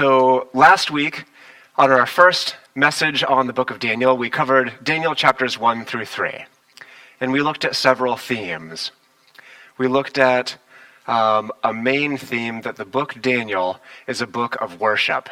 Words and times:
So, 0.00 0.48
last 0.54 0.90
week, 0.90 1.26
on 1.76 1.90
our 1.90 2.06
first 2.06 2.56
message 2.74 3.22
on 3.22 3.46
the 3.46 3.52
book 3.52 3.70
of 3.70 3.80
Daniel, 3.80 4.16
we 4.16 4.30
covered 4.30 4.72
Daniel 4.82 5.14
chapters 5.14 5.58
1 5.58 5.84
through 5.84 6.06
3. 6.06 6.46
And 7.20 7.32
we 7.32 7.42
looked 7.42 7.66
at 7.66 7.76
several 7.76 8.16
themes. 8.16 8.92
We 9.76 9.88
looked 9.88 10.16
at 10.16 10.56
um, 11.06 11.52
a 11.62 11.74
main 11.74 12.16
theme 12.16 12.62
that 12.62 12.76
the 12.76 12.86
book 12.86 13.20
Daniel 13.20 13.78
is 14.06 14.22
a 14.22 14.26
book 14.26 14.56
of 14.58 14.80
worship. 14.80 15.28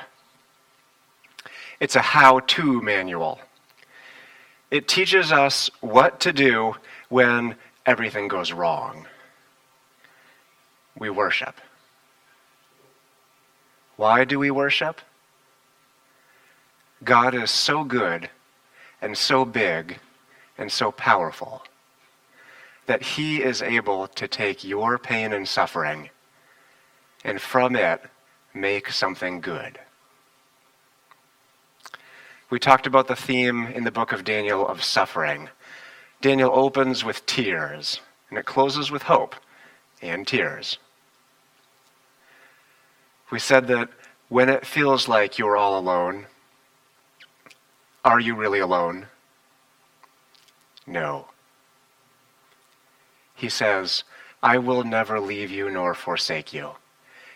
It's 1.81 1.97
a 1.97 2.03
how 2.03 2.41
to 2.41 2.83
manual. 2.83 3.41
It 4.71 4.87
teaches 4.87 5.33
us 5.33 5.71
what 5.81 6.21
to 6.21 6.33
do 6.35 6.75
when 7.09 7.57
everything 7.87 8.29
goes 8.29 8.53
wrong. 8.53 9.07
We 10.99 11.09
worship. 11.09 11.59
Why 13.99 14.25
do 14.25 14.39
we 14.39 14.53
worship? 14.53 15.01
God 17.03 17.35
is 17.35 17.51
so 17.51 17.83
good 17.83 18.31
and 19.03 19.19
so 19.19 19.45
big 19.45 19.99
and 20.57 20.71
so 20.71 20.93
powerful 20.93 21.65
that 22.87 23.03
He 23.03 23.43
is 23.43 23.61
able 23.61 24.07
to 24.07 24.29
take 24.29 24.63
your 24.63 24.99
pain 24.99 25.33
and 25.33 25.49
suffering 25.49 26.11
and 27.25 27.41
from 27.41 27.75
it 27.75 28.01
make 28.55 28.93
something 28.93 29.41
good. 29.41 29.81
We 32.51 32.61
talked 32.61 32.87
about 32.87 33.09
the 33.09 33.17
theme 33.17 33.67
in 33.67 33.83
the 33.83 33.91
book 33.91 34.13
of 34.13 34.23
Daniel 34.23 34.65
of 34.69 34.85
suffering. 34.85 35.49
Daniel 36.21 36.53
opens 36.55 37.05
with 37.05 37.27
tears 37.27 38.01
and 38.31 38.39
it 38.39 38.47
closes 38.47 38.93
with 38.93 39.03
hope 39.03 39.35
and 40.01 40.25
tears. 40.25 40.79
We 43.31 43.39
said 43.39 43.67
that 43.69 43.91
when 44.29 44.49
it 44.49 44.67
feels 44.67 45.09
like 45.09 45.39
you're 45.39 45.57
all 45.57 45.79
alone, 45.79 46.27
are 48.05 48.21
you 48.21 48.35
really 48.35 48.61
alone? 48.61 49.07
No. 50.87 51.29
He 53.35 53.49
says, 53.49 54.05
I 54.43 54.59
will 54.59 54.85
never 54.85 55.21
leave 55.21 55.51
you 55.51 55.71
nor 55.71 55.95
forsake 55.95 56.53
you. 56.55 56.71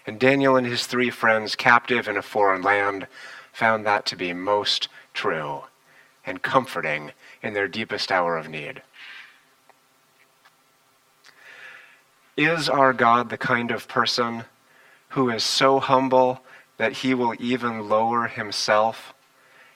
And 0.07 0.19
Daniel 0.19 0.57
and 0.57 0.67
his 0.67 0.87
three 0.87 1.11
friends, 1.11 1.55
captive 1.55 2.09
in 2.09 2.17
a 2.17 2.23
foreign 2.23 2.63
land, 2.63 3.07
found 3.53 3.85
that 3.87 4.07
to 4.07 4.17
be 4.17 4.33
most 4.33 4.89
true 5.13 5.63
and 6.25 6.43
comforting 6.43 7.13
in 7.43 7.53
their 7.53 7.69
deepest 7.69 8.11
hour 8.11 8.37
of 8.37 8.48
need. 8.48 8.83
Is 12.37 12.69
our 12.69 12.93
God 12.93 13.29
the 13.29 13.37
kind 13.37 13.70
of 13.70 13.89
person 13.89 14.45
who 15.13 15.29
is 15.29 15.45
so 15.45 15.79
humble 15.79 16.41
that 16.79 16.93
he 16.93 17.13
will 17.13 17.35
even 17.39 17.89
lower 17.89 18.27
himself 18.27 19.13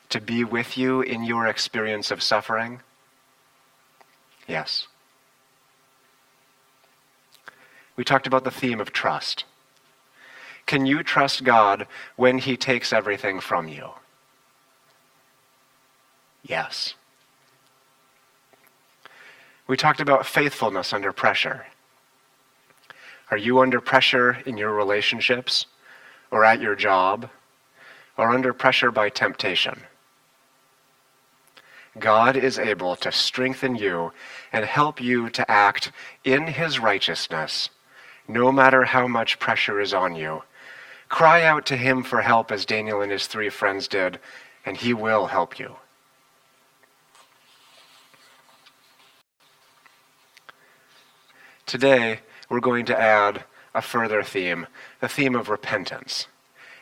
to 0.09 0.19
be 0.19 0.43
with 0.43 0.77
you 0.77 1.01
in 1.01 1.23
your 1.23 1.45
experience 1.45 2.09
of 2.09 2.23
suffering? 2.23 2.81
Yes. 4.47 4.87
We 7.95 8.03
talked 8.03 8.25
about 8.25 8.43
the 8.43 8.51
theme 8.51 8.79
of 8.79 8.91
trust. 8.91 9.45
Can 10.65 10.85
you 10.87 11.03
trust 11.03 11.43
God 11.43 11.87
when 12.15 12.39
he 12.39 12.57
takes 12.57 12.91
everything 12.91 13.39
from 13.39 13.67
you? 13.67 13.89
Yes. 16.41 16.95
We 19.67 19.77
talked 19.77 19.99
about 19.99 20.25
faithfulness 20.25 20.93
under 20.93 21.13
pressure. 21.13 21.67
Are 23.31 23.37
you 23.37 23.59
under 23.59 23.81
pressure 23.81 24.37
in 24.45 24.57
your 24.57 24.73
relationships? 24.73 25.65
or 26.31 26.43
at 26.43 26.61
your 26.61 26.75
job 26.75 27.29
or 28.17 28.29
under 28.33 28.53
pressure 28.53 28.91
by 28.91 29.09
temptation. 29.09 29.81
God 31.99 32.35
is 32.35 32.59
able 32.59 32.95
to 32.97 33.11
strengthen 33.11 33.75
you 33.75 34.11
and 34.51 34.65
help 34.65 35.01
you 35.01 35.29
to 35.31 35.49
act 35.49 35.91
in 36.23 36.47
his 36.47 36.79
righteousness, 36.79 37.69
no 38.27 38.51
matter 38.51 38.85
how 38.85 39.07
much 39.07 39.39
pressure 39.39 39.79
is 39.79 39.93
on 39.93 40.15
you. 40.15 40.43
Cry 41.09 41.43
out 41.43 41.65
to 41.67 41.77
him 41.77 42.03
for 42.03 42.21
help 42.21 42.51
as 42.51 42.65
Daniel 42.65 43.01
and 43.01 43.11
his 43.11 43.27
three 43.27 43.49
friends 43.49 43.87
did, 43.87 44.19
and 44.65 44.77
he 44.77 44.93
will 44.93 45.27
help 45.27 45.57
you. 45.57 45.77
Today, 51.65 52.19
we're 52.49 52.59
going 52.59 52.85
to 52.85 52.99
add 52.99 53.43
a 53.73 53.81
further 53.81 54.23
theme, 54.23 54.67
the 54.99 55.07
theme 55.07 55.35
of 55.35 55.49
repentance. 55.49 56.27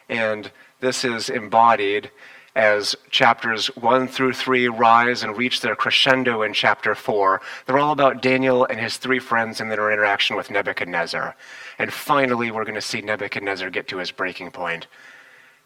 And 0.07 0.51
this 0.79 1.03
is 1.03 1.29
embodied 1.29 2.11
as 2.55 2.95
chapters 3.09 3.67
1 3.75 4.07
through 4.07 4.31
3 4.31 4.69
rise 4.69 5.23
and 5.23 5.37
reach 5.37 5.59
their 5.59 5.75
crescendo 5.75 6.41
in 6.41 6.53
chapter 6.53 6.95
4. 6.95 7.41
They're 7.65 7.79
all 7.79 7.91
about 7.91 8.21
Daniel 8.21 8.65
and 8.65 8.79
his 8.79 8.95
three 8.95 9.19
friends 9.19 9.59
and 9.59 9.69
their 9.69 9.91
interaction 9.91 10.37
with 10.37 10.49
Nebuchadnezzar. 10.49 11.35
And 11.77 11.91
finally, 11.91 12.51
we're 12.51 12.63
going 12.63 12.75
to 12.75 12.81
see 12.81 13.01
Nebuchadnezzar 13.01 13.69
get 13.69 13.89
to 13.89 13.97
his 13.97 14.11
breaking 14.11 14.51
point. 14.51 14.87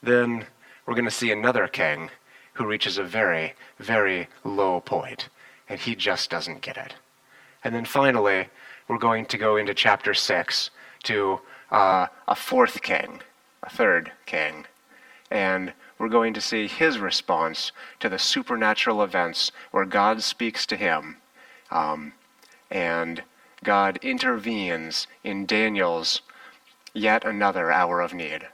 Then 0.02 0.46
we're 0.86 0.96
going 0.96 1.06
to 1.06 1.12
see 1.12 1.32
another 1.32 1.68
king 1.68 2.10
who 2.54 2.66
reaches 2.66 2.98
a 2.98 3.04
very, 3.04 3.54
very 3.78 4.28
low 4.44 4.80
point, 4.80 5.30
and 5.68 5.80
he 5.80 5.96
just 5.96 6.32
doesn't 6.32 6.62
get 6.62 6.78
it. 6.78 6.96
And 7.64 7.76
then 7.76 7.86
finally, 7.86 8.48
we're 8.90 8.98
going 8.98 9.26
to 9.28 9.38
go 9.38 9.56
into 9.56 9.74
chapter 9.74 10.14
6 10.14 10.72
to 11.04 11.40
uh, 11.72 12.08
a 12.28 12.36
fourth 12.36 12.82
king, 12.82 13.22
a 13.64 13.70
third 13.70 14.12
king. 14.26 14.66
And 15.30 15.72
we're 16.00 16.10
going 16.10 16.34
to 16.34 16.42
see 16.42 16.68
his 16.68 16.98
response 16.98 17.72
to 18.00 18.10
the 18.10 18.18
supernatural 18.18 19.04
events 19.04 19.52
where 19.70 19.86
God 19.86 20.24
speaks 20.24 20.66
to 20.66 20.76
him. 20.76 21.18
Um, 21.70 22.14
and 22.72 23.22
God 23.64 24.00
intervenes 24.02 25.06
in 25.24 25.46
Daniel's 25.46 26.22
yet 26.94 27.24
another 27.24 27.72
hour 27.72 28.02
of 28.02 28.16
need. 28.16 28.48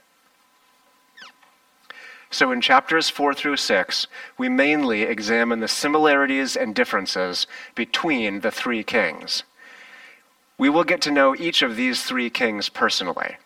So, 2.28 2.50
in 2.50 2.60
chapters 2.60 3.08
4 3.08 3.32
through 3.32 3.56
6, 3.56 4.08
we 4.36 4.48
mainly 4.48 5.02
examine 5.02 5.60
the 5.60 5.68
similarities 5.68 6.56
and 6.56 6.74
differences 6.74 7.46
between 7.74 8.40
the 8.40 8.50
three 8.50 8.82
kings. 8.82 9.44
We 10.58 10.68
will 10.68 10.84
get 10.84 11.00
to 11.02 11.10
know 11.10 11.36
each 11.36 11.62
of 11.62 11.76
these 11.76 12.02
three 12.02 12.30
kings 12.30 12.68
personally. 12.68 13.36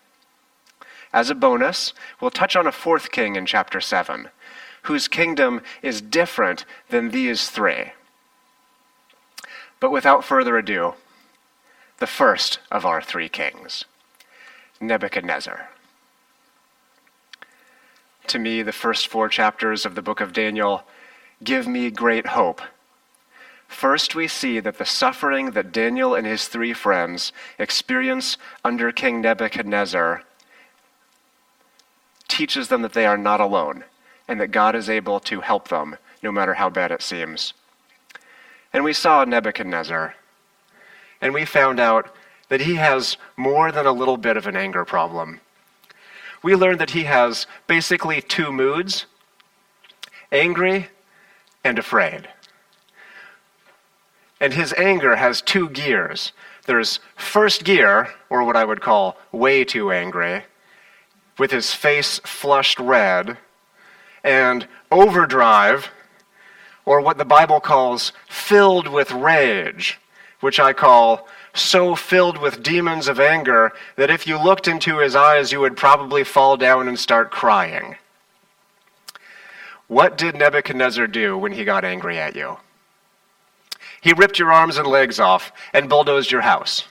As 1.13 1.29
a 1.29 1.35
bonus, 1.35 1.93
we'll 2.19 2.31
touch 2.31 2.55
on 2.55 2.67
a 2.67 2.71
fourth 2.71 3.11
king 3.11 3.35
in 3.35 3.45
chapter 3.45 3.81
7, 3.81 4.29
whose 4.83 5.07
kingdom 5.07 5.61
is 5.81 6.01
different 6.01 6.65
than 6.89 7.09
these 7.09 7.49
three. 7.49 7.91
But 9.79 9.91
without 9.91 10.23
further 10.23 10.57
ado, 10.57 10.93
the 11.97 12.07
first 12.07 12.59
of 12.71 12.85
our 12.85 13.01
three 13.01 13.29
kings, 13.29 13.85
Nebuchadnezzar. 14.79 15.69
To 18.27 18.39
me, 18.39 18.61
the 18.61 18.71
first 18.71 19.07
four 19.07 19.27
chapters 19.27 19.85
of 19.85 19.95
the 19.95 20.01
book 20.01 20.21
of 20.21 20.31
Daniel 20.31 20.83
give 21.43 21.67
me 21.67 21.91
great 21.91 22.27
hope 22.27 22.61
First, 23.71 24.15
we 24.15 24.27
see 24.27 24.59
that 24.59 24.77
the 24.77 24.85
suffering 24.85 25.51
that 25.51 25.71
Daniel 25.71 26.13
and 26.13 26.27
his 26.27 26.49
three 26.49 26.73
friends 26.73 27.31
experience 27.57 28.37
under 28.65 28.91
King 28.91 29.21
Nebuchadnezzar 29.21 30.23
teaches 32.27 32.67
them 32.67 32.81
that 32.81 32.91
they 32.91 33.05
are 33.05 33.17
not 33.17 33.39
alone 33.39 33.85
and 34.27 34.41
that 34.41 34.51
God 34.51 34.75
is 34.75 34.89
able 34.89 35.21
to 35.21 35.39
help 35.39 35.69
them 35.69 35.97
no 36.21 36.33
matter 36.33 36.55
how 36.55 36.69
bad 36.69 36.91
it 36.91 37.01
seems. 37.01 37.53
And 38.73 38.83
we 38.83 38.91
saw 38.91 39.23
Nebuchadnezzar, 39.23 40.15
and 41.21 41.33
we 41.33 41.45
found 41.45 41.79
out 41.79 42.13
that 42.49 42.61
he 42.61 42.75
has 42.75 43.15
more 43.37 43.71
than 43.71 43.85
a 43.85 43.93
little 43.93 44.17
bit 44.17 44.35
of 44.35 44.47
an 44.47 44.57
anger 44.57 44.83
problem. 44.83 45.39
We 46.43 46.55
learned 46.55 46.79
that 46.81 46.91
he 46.91 47.05
has 47.05 47.47
basically 47.67 48.21
two 48.21 48.51
moods 48.51 49.05
angry 50.29 50.89
and 51.63 51.79
afraid. 51.79 52.27
And 54.41 54.53
his 54.53 54.73
anger 54.73 55.15
has 55.15 55.41
two 55.41 55.69
gears. 55.69 56.33
There's 56.65 56.99
first 57.15 57.63
gear, 57.63 58.09
or 58.29 58.43
what 58.43 58.57
I 58.57 58.65
would 58.65 58.81
call 58.81 59.17
way 59.31 59.63
too 59.63 59.91
angry, 59.91 60.43
with 61.37 61.51
his 61.51 61.73
face 61.73 62.19
flushed 62.25 62.79
red, 62.79 63.37
and 64.23 64.67
overdrive, 64.91 65.89
or 66.85 67.01
what 67.01 67.19
the 67.19 67.25
Bible 67.25 67.59
calls 67.59 68.11
filled 68.27 68.87
with 68.87 69.11
rage, 69.11 69.99
which 70.39 70.59
I 70.59 70.73
call 70.73 71.27
so 71.53 71.95
filled 71.95 72.37
with 72.37 72.63
demons 72.63 73.07
of 73.07 73.19
anger 73.19 73.71
that 73.95 74.09
if 74.09 74.25
you 74.25 74.41
looked 74.41 74.67
into 74.67 74.97
his 74.97 75.15
eyes, 75.15 75.51
you 75.51 75.59
would 75.59 75.77
probably 75.77 76.23
fall 76.23 76.57
down 76.57 76.87
and 76.87 76.97
start 76.97 77.29
crying. 77.29 77.95
What 79.87 80.17
did 80.17 80.35
Nebuchadnezzar 80.35 81.07
do 81.07 81.37
when 81.37 81.51
he 81.51 81.63
got 81.63 81.85
angry 81.85 82.17
at 82.17 82.35
you? 82.35 82.57
He 84.01 84.13
ripped 84.13 84.39
your 84.39 84.51
arms 84.51 84.77
and 84.77 84.87
legs 84.87 85.19
off 85.19 85.51
and 85.73 85.87
bulldozed 85.87 86.31
your 86.31 86.41
house. 86.41 86.87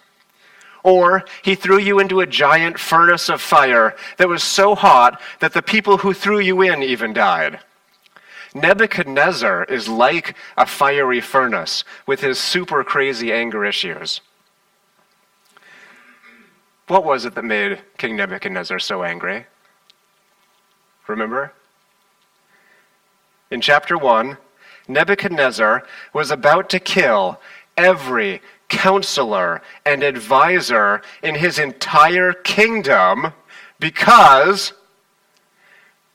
Or 0.83 1.25
he 1.43 1.55
threw 1.55 1.79
you 1.79 1.99
into 1.99 2.21
a 2.21 2.27
giant 2.27 2.79
furnace 2.79 3.29
of 3.29 3.43
fire 3.43 3.95
that 4.17 4.29
was 4.29 4.43
so 4.43 4.75
hot 4.75 5.21
that 5.41 5.53
the 5.53 5.61
people 5.61 5.99
who 5.99 6.15
threw 6.15 6.39
you 6.39 6.62
in 6.62 6.83
even 6.83 7.12
died. 7.12 7.61
Nebuchadnezzar 8.55 9.65
is 9.65 9.89
like 9.89 10.37
a 10.57 10.67
fiery 10.67 11.21
furnace 11.21 11.85
with 12.07 12.21
his 12.21 12.39
super 12.39 12.83
crazy 12.83 13.33
anger 13.33 13.65
issues. 13.65 14.21
What 16.89 17.05
was 17.05 17.25
it 17.25 17.35
that 17.35 17.45
made 17.45 17.81
King 17.99 18.17
Nebuchadnezzar 18.17 18.79
so 18.81 19.05
angry? 19.05 19.47
Remember? 21.06 21.53
In 23.51 23.61
chapter 23.61 23.97
1, 23.97 24.37
Nebuchadnezzar 24.91 25.85
was 26.13 26.31
about 26.31 26.69
to 26.71 26.81
kill 26.81 27.41
every 27.77 28.43
counselor 28.69 29.63
and 29.85 30.03
advisor 30.03 31.03
in 31.23 31.35
his 31.35 31.59
entire 31.59 32.33
kingdom 32.33 33.33
because 33.79 34.73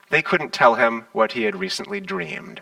they 0.09 0.21
couldn't 0.21 0.53
tell 0.53 0.75
him 0.75 1.05
what 1.11 1.31
he 1.33 1.43
had 1.43 1.55
recently 1.55 1.99
dreamed. 1.99 2.61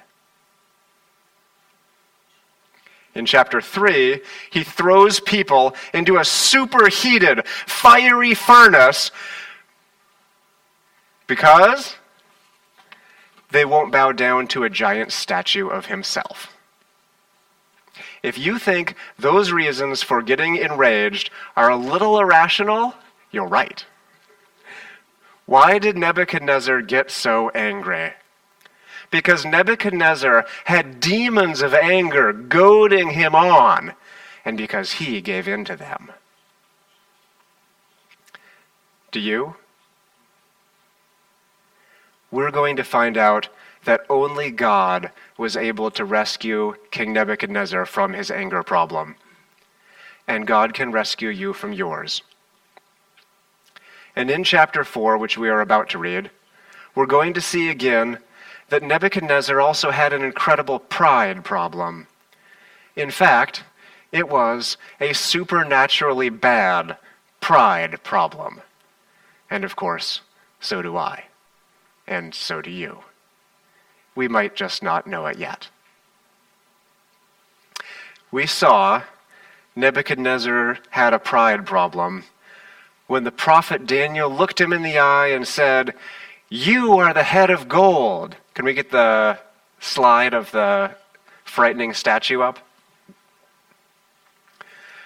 In 3.15 3.25
chapter 3.25 3.61
3, 3.61 4.21
he 4.49 4.63
throws 4.63 5.19
people 5.19 5.75
into 5.93 6.17
a 6.17 6.25
superheated, 6.25 7.45
fiery 7.47 8.33
furnace 8.33 9.11
because 11.27 11.95
they 13.53 13.65
won't 13.65 13.91
bow 13.91 14.11
down 14.11 14.47
to 14.47 14.63
a 14.63 14.69
giant 14.69 15.11
statue 15.11 15.67
of 15.67 15.85
himself. 15.85 16.57
If 18.23 18.37
you 18.37 18.57
think 18.57 18.95
those 19.19 19.51
reasons 19.51 20.01
for 20.01 20.23
getting 20.23 20.55
enraged 20.55 21.29
are 21.55 21.69
a 21.69 21.77
little 21.77 22.19
irrational, 22.19 22.95
you're 23.31 23.47
right. 23.47 23.85
Why 25.45 25.77
did 25.77 25.97
Nebuchadnezzar 25.97 26.81
get 26.81 27.11
so 27.11 27.49
angry? 27.49 28.13
Because 29.11 29.45
Nebuchadnezzar 29.45 30.47
had 30.65 30.99
demons 30.99 31.61
of 31.61 31.75
anger 31.75 32.33
goading 32.33 33.11
him 33.11 33.35
on, 33.35 33.93
and 34.43 34.57
because 34.57 34.93
he 34.93 35.21
gave 35.21 35.47
in 35.47 35.63
to 35.65 35.75
them. 35.75 36.11
Do 39.11 39.19
you? 39.19 39.57
We're 42.33 42.51
going 42.51 42.75
to 42.75 42.83
find 42.83 43.15
out 43.15 43.47
that 43.85 44.01
only 44.09 44.49
God 44.49 45.11
was 45.37 45.55
able 45.55 45.91
to 45.91 46.03
rescue 46.03 46.73
King 46.89 47.13
Nebuchadnezzar 47.13 47.85
from 47.85 48.13
his 48.13 48.31
anger 48.31 48.63
problem. 48.63 49.15
And 50.27 50.47
God 50.47 50.73
can 50.73 50.91
rescue 50.91 51.29
you 51.29 51.53
from 51.53 51.73
yours. 51.73 52.23
And 54.15 54.31
in 54.31 54.43
chapter 54.43 54.83
4, 54.83 55.17
which 55.17 55.37
we 55.37 55.47
are 55.47 55.61
about 55.61 55.89
to 55.89 55.99
read, 55.99 56.31
we're 56.95 57.05
going 57.05 57.33
to 57.35 57.41
see 57.41 57.69
again 57.69 58.17
that 58.69 58.81
Nebuchadnezzar 58.81 59.61
also 59.61 59.91
had 59.91 60.11
an 60.11 60.23
incredible 60.23 60.79
pride 60.79 61.43
problem. 61.43 62.07
In 62.95 63.11
fact, 63.11 63.63
it 64.11 64.27
was 64.27 64.77
a 64.99 65.13
supernaturally 65.13 66.29
bad 66.29 66.97
pride 67.41 68.01
problem. 68.01 68.61
And 69.51 69.63
of 69.63 69.75
course, 69.75 70.21
so 70.59 70.81
do 70.81 70.97
I 70.97 71.25
and 72.07 72.33
so 72.33 72.61
do 72.61 72.71
you. 72.71 72.99
We 74.15 74.27
might 74.27 74.55
just 74.55 74.83
not 74.83 75.07
know 75.07 75.25
it 75.25 75.37
yet. 75.37 75.69
We 78.31 78.45
saw 78.47 79.03
Nebuchadnezzar 79.75 80.79
had 80.89 81.13
a 81.13 81.19
pride 81.19 81.65
problem 81.65 82.23
when 83.07 83.23
the 83.23 83.31
prophet 83.31 83.85
Daniel 83.85 84.29
looked 84.29 84.59
him 84.59 84.73
in 84.73 84.81
the 84.81 84.97
eye 84.97 85.27
and 85.27 85.47
said, 85.47 85.93
You 86.49 86.97
are 86.97 87.13
the 87.13 87.23
head 87.23 87.49
of 87.49 87.67
gold. 87.67 88.35
Can 88.53 88.65
we 88.65 88.73
get 88.73 88.91
the 88.91 89.37
slide 89.79 90.33
of 90.33 90.51
the 90.51 90.91
frightening 91.43 91.93
statue 91.93 92.41
up? 92.41 92.59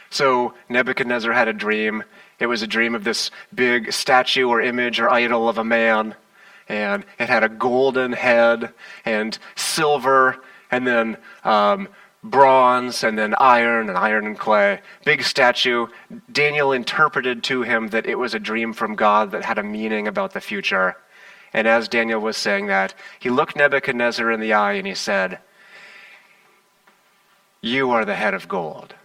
So 0.09 0.53
Nebuchadnezzar 0.69 1.33
had 1.33 1.47
a 1.47 1.53
dream. 1.53 2.03
It 2.39 2.45
was 2.45 2.61
a 2.61 2.67
dream 2.67 2.95
of 2.95 3.03
this 3.03 3.31
big 3.53 3.91
statue 3.91 4.47
or 4.47 4.61
image 4.61 4.99
or 4.99 5.09
idol 5.09 5.49
of 5.49 5.57
a 5.57 5.63
man 5.63 6.15
and 6.69 7.05
it 7.19 7.29
had 7.29 7.43
a 7.43 7.49
golden 7.49 8.11
head 8.13 8.73
and 9.05 9.37
silver 9.55 10.37
and 10.71 10.85
then 10.85 11.17
um, 11.43 11.87
bronze 12.23 13.03
and 13.03 13.17
then 13.17 13.35
iron 13.39 13.89
and 13.89 13.97
iron 13.97 14.25
and 14.25 14.37
clay. 14.37 14.81
Big 15.05 15.23
statue. 15.23 15.87
Daniel 16.31 16.71
interpreted 16.71 17.43
to 17.43 17.61
him 17.61 17.87
that 17.89 18.05
it 18.05 18.15
was 18.15 18.33
a 18.33 18.39
dream 18.39 18.73
from 18.73 18.95
God 18.95 19.31
that 19.31 19.45
had 19.45 19.57
a 19.57 19.63
meaning 19.63 20.07
about 20.07 20.33
the 20.33 20.41
future. 20.41 20.97
And 21.53 21.67
as 21.67 21.87
Daniel 21.87 22.19
was 22.19 22.37
saying 22.37 22.67
that, 22.67 22.93
he 23.19 23.29
looked 23.29 23.55
Nebuchadnezzar 23.55 24.31
in 24.31 24.39
the 24.39 24.53
eye 24.53 24.73
and 24.73 24.85
he 24.87 24.95
said, 24.95 25.39
You 27.61 27.91
are 27.91 28.05
the 28.05 28.15
head 28.15 28.33
of 28.33 28.47
gold. 28.47 28.95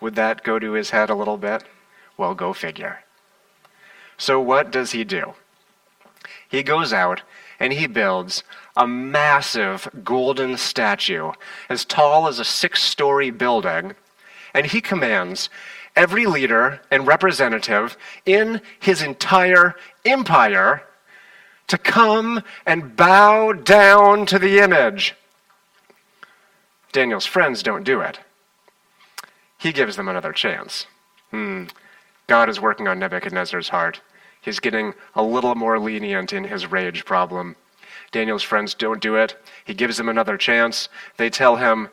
Would 0.00 0.14
that 0.14 0.42
go 0.42 0.58
to 0.58 0.72
his 0.72 0.90
head 0.90 1.10
a 1.10 1.14
little 1.14 1.36
bit? 1.36 1.64
Well, 2.16 2.34
go 2.34 2.54
figure. 2.54 3.00
So, 4.16 4.40
what 4.40 4.70
does 4.70 4.92
he 4.92 5.04
do? 5.04 5.34
He 6.50 6.62
goes 6.62 6.92
out 6.92 7.22
and 7.58 7.72
he 7.72 7.86
builds 7.86 8.42
a 8.76 8.86
massive 8.86 9.88
golden 10.02 10.56
statue 10.56 11.32
as 11.68 11.84
tall 11.84 12.26
as 12.26 12.38
a 12.38 12.44
six 12.44 12.82
story 12.82 13.30
building, 13.30 13.94
and 14.52 14.66
he 14.66 14.80
commands 14.80 15.48
every 15.94 16.26
leader 16.26 16.80
and 16.90 17.06
representative 17.06 17.96
in 18.26 18.60
his 18.80 19.02
entire 19.02 19.74
empire 20.04 20.82
to 21.68 21.78
come 21.78 22.42
and 22.66 22.96
bow 22.96 23.52
down 23.52 24.26
to 24.26 24.38
the 24.38 24.58
image. 24.58 25.14
Daniel's 26.92 27.26
friends 27.26 27.62
don't 27.62 27.84
do 27.84 28.00
it. 28.00 28.18
He 29.58 29.72
gives 29.72 29.96
them 29.96 30.08
another 30.08 30.32
chance. 30.32 30.86
Hmm. 31.30 31.64
God 32.26 32.48
is 32.48 32.60
working 32.60 32.88
on 32.88 32.98
Nebuchadnezzar's 32.98 33.68
heart. 33.68 34.00
He's 34.40 34.60
getting 34.60 34.94
a 35.14 35.22
little 35.22 35.54
more 35.54 35.78
lenient 35.78 36.32
in 36.32 36.44
his 36.44 36.66
rage 36.66 37.04
problem. 37.04 37.56
Daniel's 38.10 38.42
friends 38.42 38.74
don't 38.74 39.00
do 39.00 39.16
it. 39.16 39.36
He 39.64 39.74
gives 39.74 39.96
them 39.96 40.08
another 40.08 40.36
chance. 40.36 40.88
They 41.16 41.30
tell 41.30 41.56
him, 41.56 41.88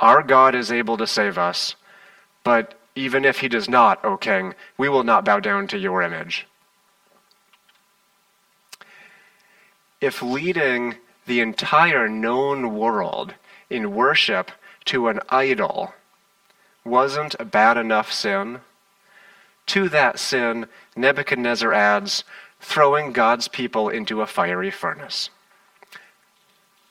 Our 0.00 0.22
God 0.22 0.54
is 0.54 0.72
able 0.72 0.96
to 0.98 1.06
save 1.06 1.38
us, 1.38 1.76
but 2.42 2.78
even 2.94 3.24
if 3.24 3.38
he 3.38 3.48
does 3.48 3.68
not, 3.68 4.04
O 4.04 4.16
king, 4.16 4.54
we 4.76 4.88
will 4.88 5.04
not 5.04 5.24
bow 5.24 5.40
down 5.40 5.66
to 5.68 5.78
your 5.78 6.02
image. 6.02 6.46
If 10.00 10.22
leading 10.22 10.96
the 11.26 11.40
entire 11.40 12.08
known 12.08 12.74
world 12.74 13.34
in 13.70 13.94
worship 13.94 14.50
to 14.86 15.08
an 15.08 15.20
idol 15.30 15.94
wasn't 16.84 17.34
a 17.40 17.44
bad 17.44 17.78
enough 17.78 18.12
sin, 18.12 18.60
to 19.66 19.88
that 19.88 20.18
sin, 20.18 20.66
Nebuchadnezzar 20.96 21.72
adds, 21.72 22.24
throwing 22.60 23.12
God's 23.12 23.48
people 23.48 23.88
into 23.88 24.22
a 24.22 24.26
fiery 24.26 24.70
furnace. 24.70 25.30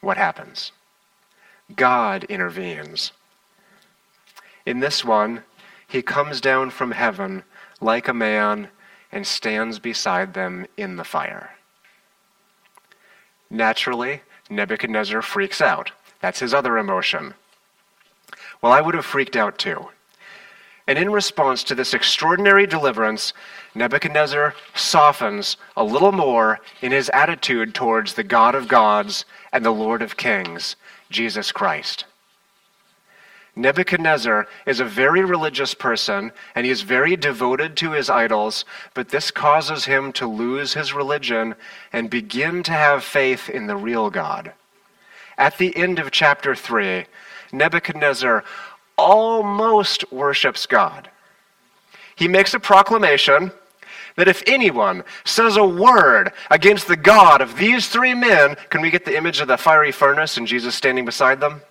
What 0.02 0.18
happens? 0.18 0.72
God 1.76 2.26
intervenes. 2.26 3.12
In 4.66 4.80
this 4.80 5.04
one, 5.04 5.44
he 5.88 6.02
comes 6.02 6.42
down 6.42 6.70
from 6.70 6.92
heaven 6.92 7.44
like 7.80 8.08
a 8.08 8.14
man 8.14 8.70
and 9.12 9.26
stands 9.26 9.80
beside 9.80 10.34
them 10.34 10.66
in 10.78 10.96
the 10.96 11.04
fire. 11.04 11.52
Naturally, 13.50 14.22
Nebuchadnezzar 14.50 15.22
freaks 15.22 15.62
out. 15.62 15.92
That's 16.20 16.40
his 16.40 16.54
other 16.54 16.78
emotion. 16.78 17.36
Well, 18.62 18.72
I 18.72 18.82
would 18.82 18.96
have 18.96 19.06
freaked 19.06 19.36
out 19.36 19.58
too. 19.58 19.90
And 20.88 20.98
in 20.98 21.12
response 21.12 21.64
to 21.66 21.76
this 21.76 21.94
extraordinary 21.94 22.68
deliverance, 22.68 23.34
Nebuchadnezzar 23.74 24.54
softens 24.76 25.58
a 25.78 25.84
little 25.84 26.12
more 26.12 26.60
in 26.82 26.92
his 26.92 27.10
attitude 27.10 27.74
towards 27.74 28.14
the 28.14 28.24
God 28.24 28.54
of 28.54 28.68
gods 28.68 29.26
and 29.54 29.66
the 29.66 29.72
Lord 29.72 30.02
of 30.02 30.18
kings, 30.18 30.76
Jesus 31.10 31.52
Christ. 31.52 32.06
Nebuchadnezzar 33.56 34.48
is 34.66 34.80
a 34.80 34.86
very 34.86 35.24
religious 35.24 35.74
person 35.74 36.32
and 36.56 36.66
he 36.66 36.72
is 36.72 36.82
very 36.82 37.16
devoted 37.16 37.78
to 37.78 37.92
his 37.92 38.10
idols, 38.10 38.66
but 38.94 39.10
this 39.10 39.30
causes 39.32 39.86
him 39.86 40.12
to 40.14 40.28
lose 40.28 40.74
his 40.74 40.92
religion 40.92 41.56
and 41.94 42.10
begin 42.10 42.64
to 42.64 42.72
have 42.72 43.04
faith 43.04 43.50
in 43.50 43.68
the 43.68 43.76
real 43.76 44.10
God. 44.10 44.54
At 45.38 45.58
the 45.60 45.76
end 45.78 46.00
of 46.00 46.12
chapter 46.12 46.56
3, 46.56 47.06
Nebuchadnezzar 47.52 48.44
almost 48.98 50.12
worships 50.12 50.66
God. 50.66 51.10
He 52.16 52.28
makes 52.28 52.54
a 52.54 52.60
proclamation 52.60 53.52
that 54.16 54.28
if 54.28 54.44
anyone 54.46 55.04
says 55.26 55.58
a 55.58 55.66
word 55.66 56.32
against 56.52 56.88
the 56.88 56.96
God 56.96 57.42
of 57.42 57.58
these 57.58 57.88
three 57.88 58.14
men, 58.14 58.56
can 58.70 58.82
we 58.82 58.92
get 58.92 59.06
the 59.06 59.18
image 59.18 59.40
of 59.40 59.48
the 59.48 59.58
fiery 59.58 59.92
furnace 59.92 60.38
and 60.38 60.48
Jesus 60.48 60.76
standing 60.76 61.06
beside 61.06 61.40
them? 61.40 61.62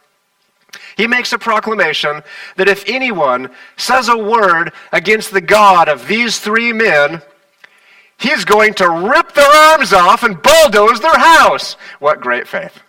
He 0.97 1.07
makes 1.07 1.33
a 1.33 1.39
proclamation 1.39 2.23
that 2.57 2.69
if 2.69 2.89
anyone 2.89 3.51
says 3.77 4.09
a 4.09 4.17
word 4.17 4.73
against 4.91 5.33
the 5.33 5.41
God 5.41 5.89
of 5.89 6.09
these 6.09 6.39
three 6.39 6.73
men, 6.73 7.23
he's 8.19 8.45
going 8.45 8.75
to 8.75 8.91
rip 8.91 9.33
their 9.33 9.53
arms 9.71 9.93
off 9.93 10.23
and 10.23 10.43
bulldoze 10.43 11.01
their 11.01 11.19
house. 11.19 11.75
What 11.99 12.21
great 12.21 12.49
faith. 12.49 12.81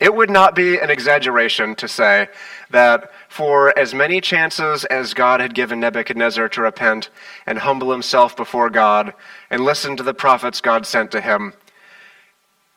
It 0.00 0.14
would 0.14 0.30
not 0.30 0.54
be 0.54 0.78
an 0.78 0.90
exaggeration 0.90 1.74
to 1.76 1.88
say 1.88 2.28
that 2.70 3.10
for 3.28 3.78
as 3.78 3.94
many 3.94 4.20
chances 4.20 4.84
as 4.86 5.14
God 5.14 5.40
had 5.40 5.54
given 5.54 5.80
Nebuchadnezzar 5.80 6.48
to 6.48 6.62
repent 6.62 7.10
and 7.46 7.58
humble 7.58 7.92
himself 7.92 8.34
before 8.36 8.70
God 8.70 9.12
and 9.50 9.64
listen 9.64 9.96
to 9.96 10.02
the 10.02 10.14
prophets 10.14 10.60
God 10.60 10.86
sent 10.86 11.10
to 11.12 11.20
him, 11.20 11.52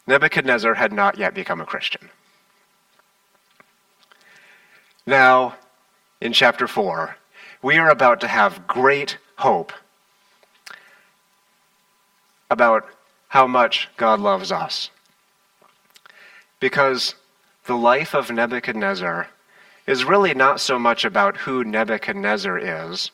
Nebuchadnezzar 0.07 0.73
had 0.73 0.91
not 0.91 1.17
yet 1.17 1.33
become 1.33 1.61
a 1.61 1.65
Christian. 1.65 2.09
Now, 5.05 5.55
in 6.19 6.33
chapter 6.33 6.67
4, 6.67 7.15
we 7.61 7.77
are 7.77 7.89
about 7.89 8.19
to 8.21 8.27
have 8.27 8.67
great 8.67 9.17
hope 9.37 9.71
about 12.49 12.85
how 13.29 13.47
much 13.47 13.87
God 13.95 14.19
loves 14.19 14.51
us. 14.51 14.89
Because 16.59 17.15
the 17.65 17.75
life 17.75 18.13
of 18.13 18.29
Nebuchadnezzar 18.29 19.27
is 19.91 20.05
really 20.05 20.33
not 20.33 20.61
so 20.61 20.79
much 20.79 21.03
about 21.03 21.35
who 21.35 21.65
Nebuchadnezzar 21.65 22.57
is, 22.57 23.11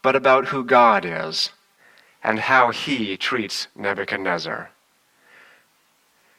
but 0.00 0.16
about 0.16 0.46
who 0.46 0.64
God 0.64 1.04
is 1.04 1.50
and 2.22 2.38
how 2.38 2.70
he 2.70 3.18
treats 3.18 3.68
Nebuchadnezzar. 3.76 4.70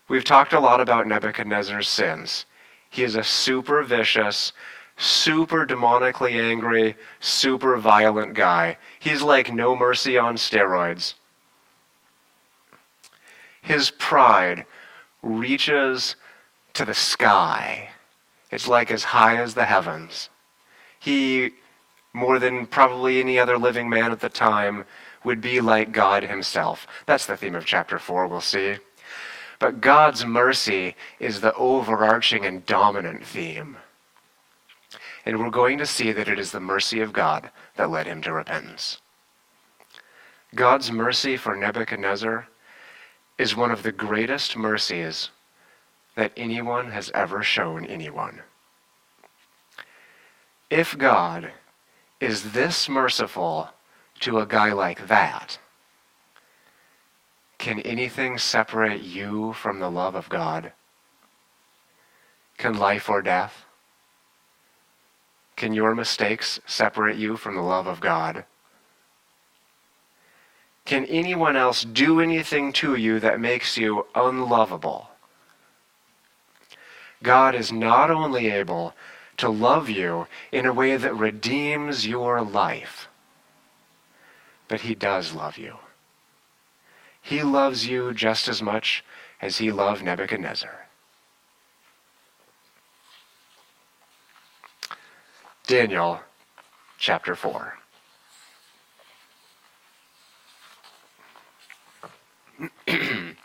We've 0.07 0.24
talked 0.24 0.53
a 0.53 0.59
lot 0.59 0.81
about 0.81 1.05
Nebuchadnezzar's 1.05 1.88
sins. 1.88 2.47
He 2.89 3.03
is 3.03 3.13
a 3.13 3.24
super 3.24 3.83
vicious, 3.83 4.53
super 4.97 5.67
demonically 5.67 6.41
angry, 6.41 6.95
super 7.19 7.77
violent 7.77 8.33
guy. 8.33 8.75
He's 9.00 9.21
like 9.21 9.53
no 9.53 9.75
mercy 9.75 10.17
on 10.17 10.35
steroids. 10.35 11.13
His 13.62 13.91
pride 13.91 14.65
reaches 15.21 16.15
to 16.74 16.85
the 16.85 16.95
sky. 16.95 17.89
It's 18.55 18.69
like 18.69 18.89
as 18.89 19.03
high 19.03 19.35
as 19.35 19.53
the 19.53 19.65
heavens. 19.65 20.29
He, 20.97 21.51
more 22.13 22.39
than 22.39 22.67
probably 22.67 23.19
any 23.19 23.38
other 23.38 23.57
living 23.57 23.89
man 23.89 24.13
at 24.13 24.21
the 24.21 24.29
time, 24.29 24.85
would 25.25 25.41
be 25.41 25.59
like 25.59 25.91
God 25.91 26.24
himself. 26.24 26.88
That's 27.05 27.25
the 27.25 27.35
theme 27.35 27.55
of 27.55 27.65
chapter 27.65 28.00
4, 28.00 28.27
we'll 28.27 28.39
see. 28.39 28.77
But 29.59 29.81
God's 29.81 30.25
mercy 30.25 30.95
is 31.19 31.41
the 31.41 31.53
overarching 31.55 32.45
and 32.45 32.65
dominant 32.65 33.25
theme. 33.25 33.75
And 35.25 35.38
we're 35.38 35.50
going 35.50 35.77
to 35.79 35.85
see 35.85 36.13
that 36.13 36.29
it 36.29 36.39
is 36.39 36.53
the 36.53 36.62
mercy 36.62 37.01
of 37.01 37.12
God 37.12 37.50
that 37.75 37.91
led 37.91 38.07
him 38.07 38.21
to 38.21 38.31
repentance. 38.31 39.01
God's 40.55 40.93
mercy 40.93 41.35
for 41.35 41.57
Nebuchadnezzar 41.57 42.47
is 43.38 43.53
one 43.53 43.71
of 43.71 43.83
the 43.83 43.91
greatest 43.91 44.55
mercies 44.55 45.29
that 46.15 46.31
anyone 46.38 46.91
has 46.91 47.12
ever 47.13 47.43
shown 47.43 47.85
anyone. 47.85 48.41
If 50.75 50.98
God 50.98 51.53
is 52.20 52.51
this 52.51 52.89
merciful 52.89 53.70
to 54.20 54.39
a 54.39 54.46
guy 54.46 54.74
like 54.74 55.08
that, 55.08 55.58
can 57.58 57.79
anything 57.79 58.38
separate 58.38 59.01
you 59.01 59.53
from 59.53 59.79
the 59.79 59.89
love 59.89 60.15
of 60.15 60.27
God? 60.27 60.74
Can 62.58 62.77
life 62.77 63.08
or 63.08 63.22
death? 63.22 63.63
Can 65.55 65.72
your 65.72 65.96
mistakes 65.96 66.60
separate 66.65 67.15
you 67.15 67.38
from 67.38 67.55
the 67.55 67.62
love 67.62 67.88
of 67.88 68.01
God? 68.01 68.44
Can 70.84 71.05
anyone 71.05 71.55
else 71.55 71.86
do 71.86 72.20
anything 72.20 72.74
to 72.74 72.96
you 72.96 73.22
that 73.22 73.39
makes 73.39 73.77
you 73.77 74.08
unlovable? 74.13 75.08
God 77.24 77.55
is 77.55 77.72
not 77.72 78.12
only 78.12 78.50
able 78.50 78.94
to 79.37 79.49
love 79.49 79.89
you 79.89 80.27
in 80.51 80.65
a 80.65 80.73
way 80.73 80.97
that 80.97 81.15
redeems 81.15 82.07
your 82.07 82.41
life, 82.41 83.07
but 84.67 84.81
He 84.81 84.95
does 84.95 85.33
love 85.33 85.57
you. 85.57 85.77
He 87.25 87.41
loves 87.41 87.87
you 87.87 88.13
just 88.13 88.47
as 88.47 88.61
much 88.61 89.03
as 89.41 89.57
he 89.57 89.71
loved 89.71 90.03
Nebuchadnezzar. 90.03 90.85
Daniel 95.65 96.19
chapter 96.99 97.33
4. 97.33 97.79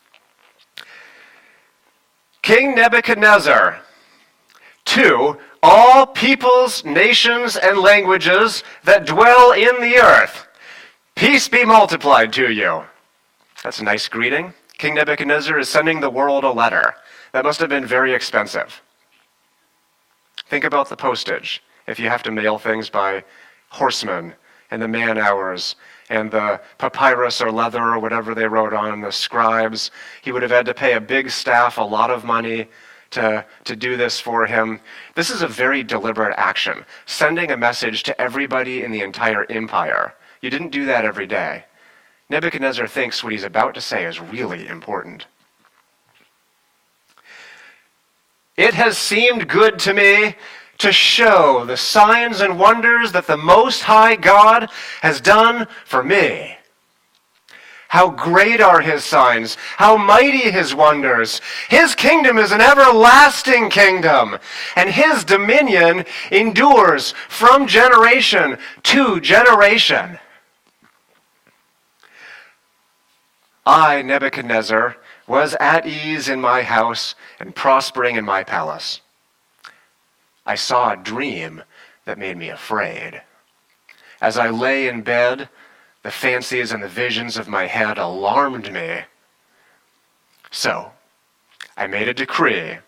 King 2.42 2.74
Nebuchadnezzar, 2.74 3.80
to 4.84 5.38
all 5.62 6.06
peoples, 6.06 6.84
nations, 6.84 7.56
and 7.56 7.78
languages 7.78 8.64
that 8.84 9.06
dwell 9.06 9.52
in 9.52 9.80
the 9.80 9.96
earth, 9.96 10.46
peace 11.14 11.48
be 11.48 11.64
multiplied 11.64 12.32
to 12.34 12.50
you. 12.50 12.82
That's 13.62 13.80
a 13.80 13.84
nice 13.84 14.08
greeting. 14.08 14.54
King 14.78 14.94
Nebuchadnezzar 14.94 15.58
is 15.58 15.68
sending 15.68 16.00
the 16.00 16.08
world 16.08 16.44
a 16.44 16.50
letter. 16.50 16.94
That 17.32 17.44
must 17.44 17.60
have 17.60 17.68
been 17.68 17.84
very 17.84 18.14
expensive. 18.14 18.80
Think 20.48 20.64
about 20.64 20.88
the 20.88 20.96
postage 20.96 21.62
if 21.86 21.98
you 21.98 22.08
have 22.08 22.22
to 22.24 22.30
mail 22.30 22.58
things 22.58 22.88
by 22.88 23.22
horsemen 23.68 24.34
and 24.70 24.80
the 24.80 24.88
man 24.88 25.18
hours 25.18 25.76
and 26.08 26.30
the 26.30 26.60
papyrus 26.78 27.40
or 27.40 27.52
leather 27.52 27.82
or 27.82 27.98
whatever 27.98 28.34
they 28.34 28.46
wrote 28.46 28.72
on, 28.72 29.00
the 29.00 29.12
scribes. 29.12 29.90
He 30.22 30.32
would 30.32 30.42
have 30.42 30.50
had 30.50 30.66
to 30.66 30.74
pay 30.74 30.94
a 30.94 31.00
big 31.00 31.30
staff 31.30 31.78
a 31.78 31.82
lot 31.82 32.10
of 32.10 32.24
money 32.24 32.68
to, 33.10 33.44
to 33.64 33.76
do 33.76 33.96
this 33.96 34.20
for 34.20 34.46
him. 34.46 34.80
This 35.14 35.30
is 35.30 35.42
a 35.42 35.48
very 35.48 35.82
deliberate 35.82 36.34
action, 36.36 36.84
sending 37.06 37.50
a 37.50 37.56
message 37.56 38.02
to 38.04 38.20
everybody 38.20 38.82
in 38.82 38.90
the 38.90 39.02
entire 39.02 39.46
empire. 39.50 40.14
You 40.40 40.50
didn't 40.50 40.70
do 40.70 40.86
that 40.86 41.04
every 41.04 41.26
day. 41.26 41.64
Nebuchadnezzar 42.28 42.86
thinks 42.86 43.22
what 43.22 43.32
he's 43.32 43.44
about 43.44 43.74
to 43.74 43.80
say 43.80 44.04
is 44.04 44.20
really 44.20 44.66
important. 44.68 45.26
It 48.56 48.74
has 48.74 48.96
seemed 48.96 49.48
good 49.48 49.78
to 49.80 49.94
me 49.94 50.36
to 50.78 50.92
show 50.92 51.64
the 51.64 51.76
signs 51.76 52.40
and 52.40 52.58
wonders 52.58 53.12
that 53.12 53.26
the 53.26 53.36
Most 53.36 53.82
High 53.82 54.16
God 54.16 54.70
has 55.02 55.20
done 55.20 55.66
for 55.84 56.02
me. 56.02 56.56
How 57.90 58.08
great 58.08 58.60
are 58.60 58.80
his 58.80 59.04
signs, 59.04 59.56
how 59.76 59.96
mighty 59.96 60.48
his 60.48 60.72
wonders. 60.72 61.40
His 61.68 61.96
kingdom 61.96 62.38
is 62.38 62.52
an 62.52 62.60
everlasting 62.60 63.68
kingdom, 63.68 64.38
and 64.76 64.88
his 64.88 65.24
dominion 65.24 66.04
endures 66.30 67.14
from 67.28 67.66
generation 67.66 68.58
to 68.84 69.20
generation. 69.20 70.20
I, 73.66 74.02
Nebuchadnezzar, 74.02 74.96
was 75.26 75.56
at 75.58 75.84
ease 75.84 76.28
in 76.28 76.40
my 76.40 76.62
house 76.62 77.16
and 77.40 77.56
prospering 77.56 78.14
in 78.14 78.24
my 78.24 78.44
palace. 78.44 79.00
I 80.46 80.54
saw 80.54 80.92
a 80.92 80.96
dream 80.96 81.64
that 82.04 82.18
made 82.18 82.36
me 82.36 82.50
afraid. 82.50 83.22
As 84.20 84.38
I 84.38 84.48
lay 84.50 84.86
in 84.86 85.02
bed, 85.02 85.48
the 86.02 86.10
fancies 86.10 86.72
and 86.72 86.82
the 86.82 86.88
visions 86.88 87.36
of 87.36 87.48
my 87.48 87.66
head 87.66 87.98
alarmed 87.98 88.72
me. 88.72 89.00
So, 90.50 90.92
I 91.76 91.86
made 91.86 92.08
a 92.08 92.14
decree 92.14 92.78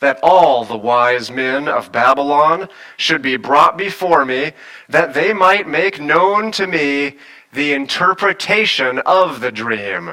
that 0.00 0.18
all 0.22 0.64
the 0.64 0.76
wise 0.76 1.30
men 1.30 1.68
of 1.68 1.92
Babylon 1.92 2.68
should 2.96 3.22
be 3.22 3.36
brought 3.36 3.76
before 3.76 4.24
me, 4.24 4.52
that 4.88 5.14
they 5.14 5.32
might 5.32 5.66
make 5.66 6.00
known 6.00 6.52
to 6.52 6.66
me 6.66 7.16
the 7.52 7.72
interpretation 7.72 8.98
of 9.00 9.40
the 9.40 9.52
dream. 9.52 10.12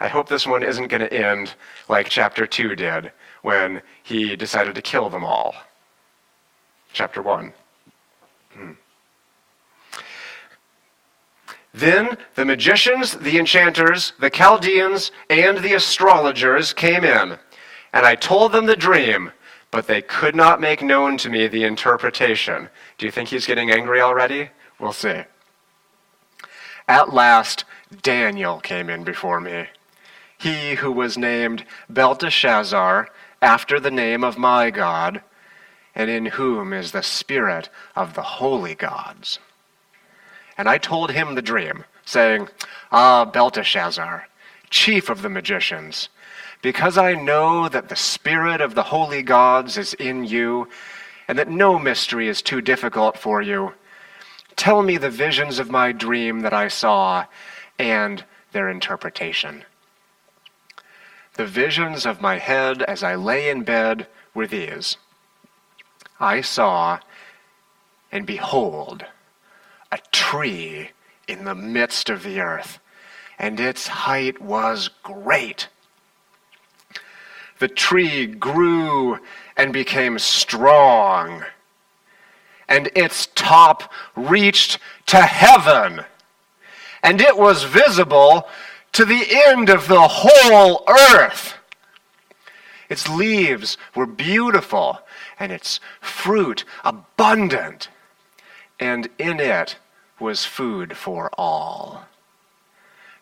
I 0.00 0.08
hope 0.08 0.28
this 0.28 0.46
one 0.46 0.62
isn't 0.62 0.88
going 0.88 1.00
to 1.00 1.12
end 1.12 1.54
like 1.88 2.08
chapter 2.08 2.46
2 2.46 2.76
did 2.76 3.12
when 3.42 3.82
he 4.02 4.36
decided 4.36 4.74
to 4.74 4.82
kill 4.82 5.10
them 5.10 5.24
all. 5.24 5.54
Chapter 6.92 7.22
1. 7.22 7.52
Then 11.74 12.16
the 12.34 12.44
magicians, 12.44 13.12
the 13.12 13.38
enchanters, 13.38 14.12
the 14.18 14.30
Chaldeans, 14.30 15.10
and 15.28 15.58
the 15.58 15.74
astrologers 15.74 16.72
came 16.72 17.04
in, 17.04 17.38
and 17.92 18.06
I 18.06 18.14
told 18.14 18.52
them 18.52 18.66
the 18.66 18.76
dream, 18.76 19.32
but 19.70 19.86
they 19.86 20.02
could 20.02 20.34
not 20.34 20.60
make 20.60 20.82
known 20.82 21.18
to 21.18 21.28
me 21.28 21.46
the 21.46 21.64
interpretation. 21.64 22.70
Do 22.96 23.06
you 23.06 23.12
think 23.12 23.28
he's 23.28 23.46
getting 23.46 23.70
angry 23.70 24.00
already? 24.00 24.50
We'll 24.80 24.92
see. 24.92 25.22
At 26.88 27.12
last, 27.12 27.64
Daniel 28.02 28.60
came 28.60 28.88
in 28.88 29.04
before 29.04 29.40
me. 29.40 29.66
He 30.38 30.76
who 30.76 30.90
was 30.90 31.18
named 31.18 31.66
Belteshazzar, 31.90 33.10
after 33.42 33.78
the 33.78 33.90
name 33.90 34.24
of 34.24 34.38
my 34.38 34.70
God, 34.70 35.22
and 35.94 36.10
in 36.10 36.26
whom 36.26 36.72
is 36.72 36.92
the 36.92 37.02
spirit 37.02 37.68
of 37.94 38.14
the 38.14 38.22
holy 38.22 38.74
gods. 38.74 39.38
And 40.58 40.68
I 40.68 40.76
told 40.76 41.12
him 41.12 41.34
the 41.34 41.42
dream, 41.42 41.84
saying, 42.04 42.48
Ah, 42.92 43.24
Belteshazzar, 43.24 44.28
chief 44.68 45.08
of 45.08 45.22
the 45.22 45.28
magicians, 45.28 46.08
because 46.60 46.98
I 46.98 47.14
know 47.14 47.68
that 47.68 47.88
the 47.88 47.96
spirit 47.96 48.60
of 48.60 48.74
the 48.74 48.82
holy 48.82 49.22
gods 49.22 49.78
is 49.78 49.94
in 49.94 50.24
you, 50.24 50.68
and 51.28 51.38
that 51.38 51.48
no 51.48 51.78
mystery 51.78 52.28
is 52.28 52.42
too 52.42 52.60
difficult 52.60 53.16
for 53.16 53.40
you, 53.40 53.72
tell 54.56 54.82
me 54.82 54.96
the 54.96 55.10
visions 55.10 55.58
of 55.58 55.70
my 55.70 55.92
dream 55.92 56.40
that 56.40 56.52
I 56.52 56.68
saw 56.68 57.24
and 57.78 58.24
their 58.52 58.68
interpretation. 58.68 59.64
The 61.34 61.46
visions 61.46 62.04
of 62.04 62.20
my 62.20 62.38
head 62.38 62.82
as 62.82 63.04
I 63.04 63.14
lay 63.14 63.48
in 63.48 63.62
bed 63.62 64.08
were 64.34 64.48
these 64.48 64.96
I 66.18 66.40
saw, 66.40 66.98
and 68.10 68.26
behold, 68.26 69.06
a 69.90 69.98
tree 70.12 70.90
in 71.26 71.44
the 71.44 71.54
midst 71.54 72.10
of 72.10 72.22
the 72.22 72.40
earth, 72.40 72.78
and 73.38 73.58
its 73.60 73.86
height 73.86 74.40
was 74.40 74.90
great. 75.02 75.68
The 77.58 77.68
tree 77.68 78.26
grew 78.26 79.18
and 79.56 79.72
became 79.72 80.18
strong, 80.18 81.44
and 82.68 82.90
its 82.94 83.28
top 83.34 83.92
reached 84.14 84.78
to 85.06 85.20
heaven, 85.20 86.04
and 87.02 87.20
it 87.20 87.36
was 87.36 87.64
visible 87.64 88.48
to 88.92 89.04
the 89.04 89.26
end 89.48 89.68
of 89.68 89.88
the 89.88 90.08
whole 90.08 90.84
earth. 90.88 91.54
Its 92.88 93.08
leaves 93.08 93.76
were 93.94 94.06
beautiful, 94.06 95.00
and 95.38 95.52
its 95.52 95.80
fruit 96.00 96.64
abundant, 96.84 97.88
and 98.78 99.08
in 99.18 99.40
it 99.40 99.76
was 100.20 100.44
food 100.44 100.96
for 100.96 101.30
all. 101.36 102.04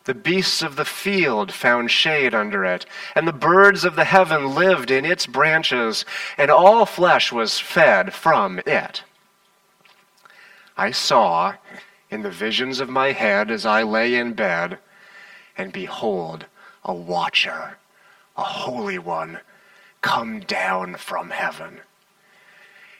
The 0.05 0.13
beasts 0.13 0.61
of 0.61 0.77
the 0.77 0.85
field 0.85 1.51
found 1.51 1.91
shade 1.91 2.33
under 2.33 2.63
it, 2.63 2.85
and 3.13 3.27
the 3.27 3.33
birds 3.33 3.83
of 3.83 3.95
the 3.95 4.05
heaven 4.05 4.55
lived 4.55 4.89
in 4.89 5.03
its 5.03 5.27
branches, 5.27 6.05
and 6.37 6.49
all 6.49 6.85
flesh 6.85 7.31
was 7.31 7.59
fed 7.59 8.13
from 8.13 8.59
it. 8.65 9.03
I 10.77 10.91
saw 10.91 11.55
in 12.09 12.21
the 12.21 12.31
visions 12.31 12.79
of 12.79 12.89
my 12.89 13.11
head 13.11 13.51
as 13.51 13.65
I 13.65 13.83
lay 13.83 14.15
in 14.15 14.33
bed 14.33 14.79
and 15.57 15.73
behold, 15.73 16.45
a 16.85 16.93
watcher, 16.93 17.77
a 18.37 18.43
holy 18.43 18.99
one, 18.99 19.39
come 20.01 20.39
down 20.41 20.95
from 20.95 21.31
heaven. 21.31 21.81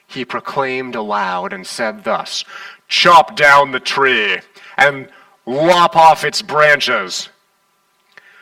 He 0.07 0.23
proclaimed 0.23 0.95
aloud 0.95 1.53
and 1.53 1.67
said 1.67 2.03
thus 2.03 2.43
Chop 2.87 3.35
down 3.35 3.71
the 3.71 3.79
tree 3.79 4.39
and 4.77 5.09
lop 5.45 5.95
off 5.95 6.23
its 6.23 6.41
branches, 6.41 7.29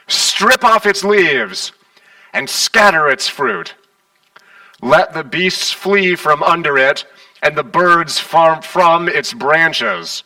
strip 0.08 0.64
off 0.64 0.86
its 0.86 1.04
leaves, 1.04 1.72
and 2.34 2.50
scatter 2.50 3.10
its 3.10 3.28
fruit. 3.28 3.74
Let 4.82 5.14
the 5.14 5.24
beasts 5.24 5.72
flee 5.72 6.16
from 6.16 6.44
under 6.44 6.78
it, 6.78 7.06
and 7.42 7.56
the 7.56 7.64
birds 7.64 8.20
from, 8.20 8.62
from 8.62 9.08
its 9.08 9.34
branches. 9.34 10.24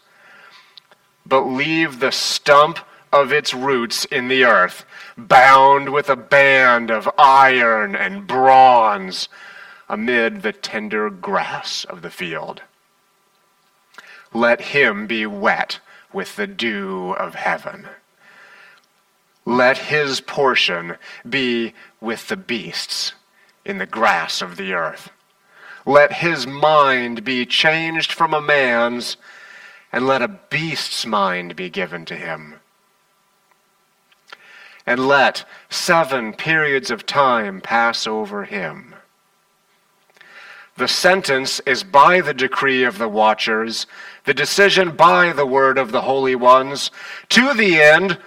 But 1.26 1.42
leave 1.42 2.00
the 2.00 2.12
stump 2.12 2.80
of 3.14 3.32
its 3.32 3.54
roots 3.54 4.06
in 4.06 4.28
the 4.28 4.44
earth, 4.44 4.86
bound 5.18 5.90
with 5.90 6.10
a 6.10 6.16
band 6.16 6.92
of 6.92 7.10
iron 7.18 7.96
and 7.96 8.28
bronze 8.28 9.30
amid 9.90 10.42
the 10.42 10.54
tender 10.54 11.10
grass 11.10 11.84
of 11.86 12.02
the 12.02 12.10
field. 12.10 12.62
Let 14.34 14.62
him 14.62 15.08
be 15.08 15.26
wet 15.26 15.80
with 16.14 16.36
the 16.36 16.48
dew 16.48 17.12
of 17.12 17.36
heaven. 17.36 17.88
Let 19.46 19.78
his 19.78 20.22
portion 20.22 20.98
be 21.28 21.74
with 22.00 22.28
the 22.28 22.38
beasts 22.38 23.14
in 23.66 23.80
the 23.80 23.86
grass 23.86 24.42
of 24.42 24.58
the 24.58 24.74
earth. 24.74 25.10
Let 25.86 26.14
his 26.14 26.46
mind 26.46 27.24
be 27.24 27.46
changed 27.46 28.12
from 28.12 28.34
a 28.34 28.42
man's, 28.42 29.18
and 29.92 30.06
let 30.06 30.22
a 30.22 30.28
beast's 30.28 31.06
mind 31.06 31.56
be 31.56 31.70
given 31.70 32.06
to 32.06 32.16
him 32.16 32.60
and 34.90 35.08
let 35.08 35.46
seven 35.70 36.34
periods 36.34 36.90
of 36.90 37.06
time 37.06 37.62
pass 37.62 38.08
over 38.08 38.46
him. 38.46 38.96
The 40.80 40.88
sentence 40.88 41.60
is 41.66 41.84
by 41.84 42.22
the 42.22 42.34
decree 42.34 42.86
of 42.86 43.00
the 43.00 43.10
watchers, 43.10 43.86
the 44.24 44.34
decision 44.34 44.96
by 44.96 45.34
the 45.34 45.46
word 45.46 45.78
of 45.78 45.92
the 45.92 46.04
holy 46.04 46.36
ones, 46.36 46.90
to 47.28 47.54
the 47.54 47.82
end 47.82 48.18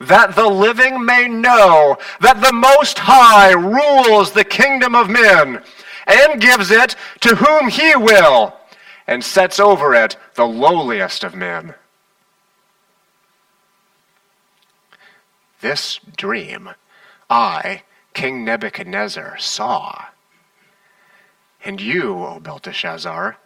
that 0.00 0.34
the 0.34 0.48
living 0.48 1.04
may 1.04 1.28
know 1.28 1.96
that 2.20 2.40
the 2.40 2.52
Most 2.52 2.98
High 2.98 3.52
rules 3.52 4.32
the 4.32 4.42
kingdom 4.42 4.96
of 4.96 5.08
men 5.08 5.62
and 6.08 6.40
gives 6.40 6.72
it 6.72 6.96
to 7.20 7.36
whom 7.36 7.68
he 7.68 7.94
will 7.94 8.56
and 9.06 9.22
sets 9.22 9.60
over 9.60 9.94
it 9.94 10.16
the 10.34 10.48
lowliest 10.48 11.22
of 11.22 11.36
men. 11.36 11.74
This 15.60 16.00
dream 16.16 16.70
I, 17.30 17.84
King 18.14 18.44
Nebuchadnezzar, 18.44 19.38
saw. 19.38 20.06
And 21.64 21.80
you, 21.80 22.24
O 22.24 22.40
Belteshazzar, 22.40 23.38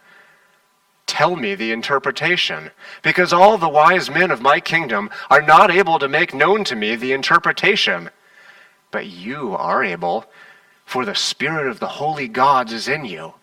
tell 1.07 1.35
me 1.35 1.55
the 1.55 1.71
interpretation, 1.71 2.69
because 3.01 3.31
all 3.31 3.57
the 3.57 3.69
wise 3.69 4.09
men 4.09 4.29
of 4.29 4.41
my 4.41 4.59
kingdom 4.59 5.09
are 5.29 5.41
not 5.41 5.71
able 5.71 5.97
to 5.99 6.07
make 6.07 6.33
known 6.33 6.63
to 6.65 6.75
me 6.75 6.95
the 6.95 7.13
interpretation. 7.13 8.09
But 8.91 9.07
you 9.07 9.55
are 9.55 9.83
able, 9.83 10.25
for 10.85 11.05
the 11.05 11.15
Spirit 11.15 11.67
of 11.67 11.79
the 11.79 11.87
holy 11.87 12.27
gods 12.27 12.73
is 12.73 12.87
in 12.87 13.05
you. 13.05 13.33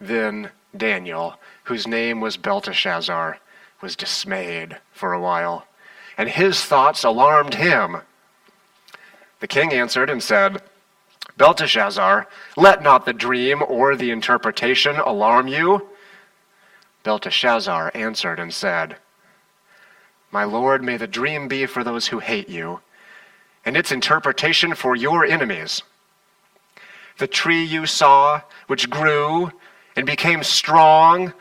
Then 0.00 0.50
Daniel, 0.76 1.36
whose 1.64 1.86
name 1.86 2.20
was 2.20 2.36
Belteshazzar, 2.36 3.38
was 3.80 3.96
dismayed 3.96 4.76
for 4.92 5.14
a 5.14 5.20
while, 5.20 5.66
and 6.18 6.28
his 6.28 6.62
thoughts 6.64 7.04
alarmed 7.04 7.54
him. 7.54 7.98
The 9.40 9.46
king 9.46 9.72
answered 9.72 10.10
and 10.10 10.22
said, 10.22 10.62
Belteshazzar, 11.36 12.28
let 12.56 12.82
not 12.82 13.04
the 13.04 13.12
dream 13.12 13.62
or 13.66 13.96
the 13.96 14.10
interpretation 14.10 14.96
alarm 14.96 15.48
you. 15.48 15.88
Belteshazzar 17.02 17.90
answered 17.94 18.38
and 18.38 18.52
said, 18.52 18.96
My 20.30 20.44
lord, 20.44 20.82
may 20.82 20.96
the 20.96 21.06
dream 21.06 21.48
be 21.48 21.66
for 21.66 21.82
those 21.82 22.06
who 22.06 22.20
hate 22.20 22.48
you, 22.48 22.80
and 23.64 23.76
its 23.76 23.90
interpretation 23.90 24.74
for 24.74 24.94
your 24.94 25.24
enemies. 25.24 25.82
The 27.18 27.26
tree 27.26 27.62
you 27.62 27.86
saw, 27.86 28.42
which 28.66 28.90
grew 28.90 29.50
and 29.96 30.06
became 30.06 30.42
strong, 30.42 31.32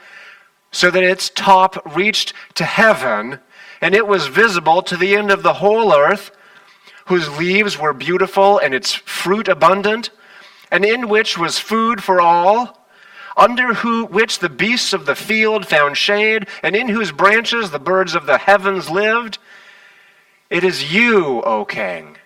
so 0.72 0.90
that 0.90 1.04
its 1.04 1.30
top 1.30 1.96
reached 1.96 2.34
to 2.56 2.66
heaven, 2.66 3.40
and 3.80 3.94
it 3.94 4.08
was 4.08 4.28
visible 4.28 4.82
to 4.84 4.98
the 4.98 5.16
end 5.16 5.32
of 5.32 5.44
the 5.44 5.54
whole 5.54 5.94
earth, 5.94 6.32
whose 7.06 7.38
leaves 7.38 7.78
were 7.78 7.94
beautiful 7.94 8.60
and 8.60 8.74
its 8.74 8.94
fruit 8.94 9.48
abundant, 9.48 10.10
and 10.72 10.86
in 10.86 11.10
which 11.10 11.38
was 11.38 11.60
food 11.60 12.04
for 12.04 12.22
all, 12.22 12.88
under 13.36 13.74
who, 13.74 14.06
which 14.06 14.40
the 14.40 14.50
beasts 14.50 14.94
of 14.94 15.06
the 15.06 15.16
field 15.16 15.68
found 15.68 15.98
shade, 15.98 16.48
and 16.62 16.76
in 16.76 16.88
whose 16.88 17.12
branches 17.12 17.72
the 17.72 17.80
birds 17.80 18.16
of 18.16 18.26
the 18.26 18.38
heavens 18.38 18.90
lived. 18.90 19.38
It 20.50 20.64
is 20.64 20.94
you, 20.94 21.42
O 21.42 21.66
king. 21.66 22.18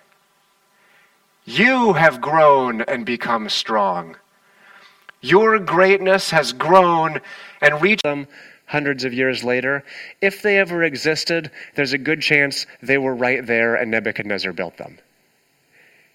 You 1.44 1.94
have 1.94 2.20
grown 2.20 2.82
and 2.82 3.06
become 3.06 3.48
strong. 3.48 4.16
Your 5.20 5.58
greatness 5.58 6.30
has 6.30 6.52
grown 6.52 7.20
and 7.60 7.80
reached 7.80 8.02
them 8.02 8.28
hundreds 8.68 9.04
of 9.04 9.12
years 9.12 9.42
later. 9.42 9.84
If 10.20 10.42
they 10.42 10.58
ever 10.58 10.84
existed, 10.84 11.50
there's 11.74 11.92
a 11.92 11.98
good 11.98 12.20
chance 12.20 12.66
they 12.80 12.98
were 12.98 13.14
right 13.14 13.44
there 13.44 13.74
and 13.74 13.90
Nebuchadnezzar 13.90 14.52
built 14.52 14.76
them. 14.76 14.98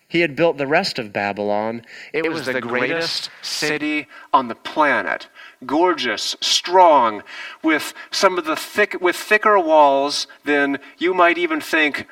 He 0.07 0.19
had 0.19 0.35
built 0.35 0.57
the 0.57 0.67
rest 0.67 0.99
of 0.99 1.11
Babylon. 1.11 1.81
It, 2.13 2.25
it 2.25 2.29
was, 2.29 2.45
was, 2.45 2.53
the, 2.53 2.61
greatest 2.61 3.31
city 3.41 4.07
on 4.31 4.47
the 4.47 4.53
planet. 4.53 5.27
Gorgeous, 5.65 6.35
strong, 6.39 7.23
with 7.63 7.95
some 8.11 8.37
of 8.37 8.45
the 8.45 8.55
thick, 8.55 9.01
with 9.01 9.15
thicker 9.15 9.57
walls 9.59 10.27
than 10.45 10.77
you 10.99 11.15
might 11.15 11.39
even 11.39 11.59
think 11.59 12.05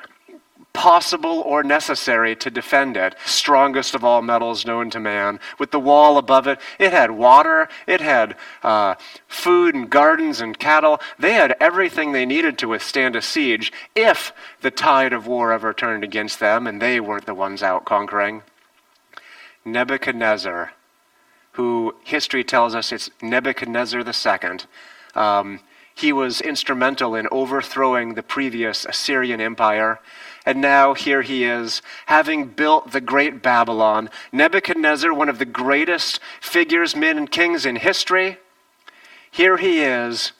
possible 0.72 1.42
or 1.44 1.62
necessary 1.62 2.34
to 2.36 2.50
defend 2.50 2.96
it. 2.96 3.14
Strongest 3.24 3.94
of 3.94 4.04
all 4.04 4.22
metals 4.22 4.64
known 4.64 4.90
to 4.90 5.00
man. 5.00 5.38
With 5.58 5.70
the 5.70 5.80
wall 5.80 6.18
above 6.18 6.46
it, 6.46 6.58
it 6.78 6.92
had 6.92 7.10
water, 7.10 7.68
it 7.86 8.00
had 8.00 8.36
uh, 8.62 8.94
food 9.28 9.74
and 9.74 9.90
gardens 9.90 10.40
and 10.40 10.58
cattle. 10.58 11.00
They 11.18 11.34
had 11.34 11.56
everything 11.60 12.12
they 12.12 12.26
needed 12.26 12.58
to 12.58 12.68
withstand 12.68 13.16
a 13.16 13.22
siege 13.22 13.72
if 13.94 14.32
the 14.60 14.70
tide 14.70 15.12
of 15.12 15.26
war 15.26 15.52
ever 15.52 15.72
turned 15.74 16.04
against 16.04 16.40
them 16.40 16.66
and 16.66 16.80
they 16.80 17.00
weren't 17.00 17.26
the 17.26 17.34
ones 17.34 17.62
out 17.62 17.84
conquering. 17.84 18.42
Nebuchadnezzar, 19.64 20.72
who 21.52 21.94
history 22.04 22.44
tells 22.44 22.74
us 22.74 22.92
it's 22.92 23.10
Nebuchadnezzar 23.20 24.00
II. 24.00 24.58
Um, 25.14 25.60
he 25.94 26.12
was 26.12 26.40
instrumental 26.40 27.14
in 27.14 27.28
overthrowing 27.30 28.14
the 28.14 28.22
previous 28.22 28.84
Assyrian 28.84 29.40
Empire. 29.40 30.00
And 30.44 30.60
now 30.60 30.94
here 30.94 31.22
he 31.22 31.44
is, 31.44 31.82
having 32.06 32.46
built 32.46 32.90
the 32.90 33.00
great 33.00 33.42
Babylon. 33.42 34.10
Nebuchadnezzar, 34.32 35.14
one 35.14 35.28
of 35.28 35.38
the 35.38 35.44
greatest 35.44 36.20
figures, 36.40 36.96
men, 36.96 37.16
and 37.16 37.30
kings 37.30 37.64
in 37.64 37.76
history. 37.76 38.38
Here 39.30 39.56
he 39.56 39.82
is 39.82 40.32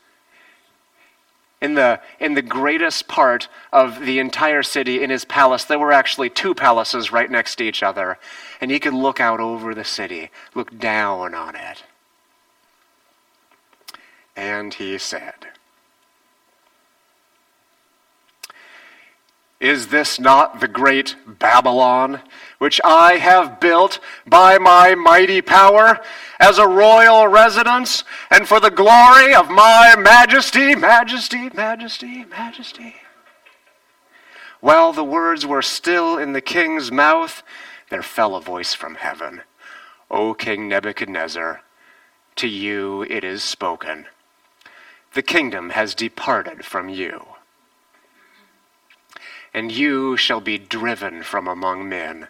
in 1.63 1.75
the, 1.75 2.01
in 2.19 2.35
the 2.35 2.43
greatest 2.43 3.07
part 3.07 3.49
of 3.73 4.01
the 4.01 4.19
entire 4.19 4.65
city 4.65 5.03
in 5.03 5.11
his 5.11 5.25
palace. 5.25 5.65
There 5.65 5.79
were 5.79 5.93
actually 5.93 6.29
two 6.29 6.55
palaces 6.55 7.13
right 7.13 7.31
next 7.31 7.55
to 7.57 7.65
each 7.65 7.85
other. 7.85 8.19
And 8.61 8.71
he 8.71 8.81
could 8.81 8.95
look 8.95 9.21
out 9.21 9.39
over 9.39 9.73
the 9.73 9.85
city, 9.85 10.31
look 10.55 10.77
down 10.77 11.35
on 11.35 11.55
it. 11.55 11.85
And 14.35 14.75
he 14.75 14.99
said, 14.99 15.52
Is 19.63 19.87
this 19.87 20.19
not 20.19 20.59
the 20.59 20.67
great 20.67 21.15
Babylon, 21.25 22.21
which 22.59 22.81
I 22.83 23.19
have 23.19 23.61
built 23.61 24.01
by 24.27 24.59
my 24.59 24.97
mighty 24.97 25.41
power 25.41 26.01
as 26.41 26.59
a 26.59 26.67
royal 26.67 27.29
residence 27.29 28.03
and 28.29 28.49
for 28.49 28.59
the 28.59 28.73
glory 28.73 29.33
of 29.33 29.49
my 29.51 29.95
majesty, 29.97 30.75
majesty, 30.75 31.49
majesty, 31.51 32.25
majesty? 32.25 32.97
While 34.59 34.93
the 34.93 35.05
words 35.05 35.47
were 35.47 35.63
still 35.63 36.19
in 36.19 36.33
the 36.33 36.41
king's 36.41 36.91
mouth, 36.91 37.45
there 37.89 38.03
fell 38.03 38.35
a 38.35 38.41
voice 38.41 38.75
from 38.75 38.97
heaven 38.97 39.43
O 40.11 40.35
King 40.35 40.69
Nebuchadnezzar, 40.69 41.63
to 42.35 42.49
you 42.49 43.03
it 43.03 43.23
is 43.23 43.45
spoken. 43.45 44.07
The 45.15 45.23
kingdom 45.23 45.71
has 45.71 45.95
departed 45.95 46.65
from 46.65 46.89
you 46.89 47.32
and 49.55 49.71
you 49.71 50.17
shall 50.17 50.41
be 50.41 50.59
driven 50.59 51.23
from 51.23 51.47
among 51.47 51.89
men, 51.89 52.29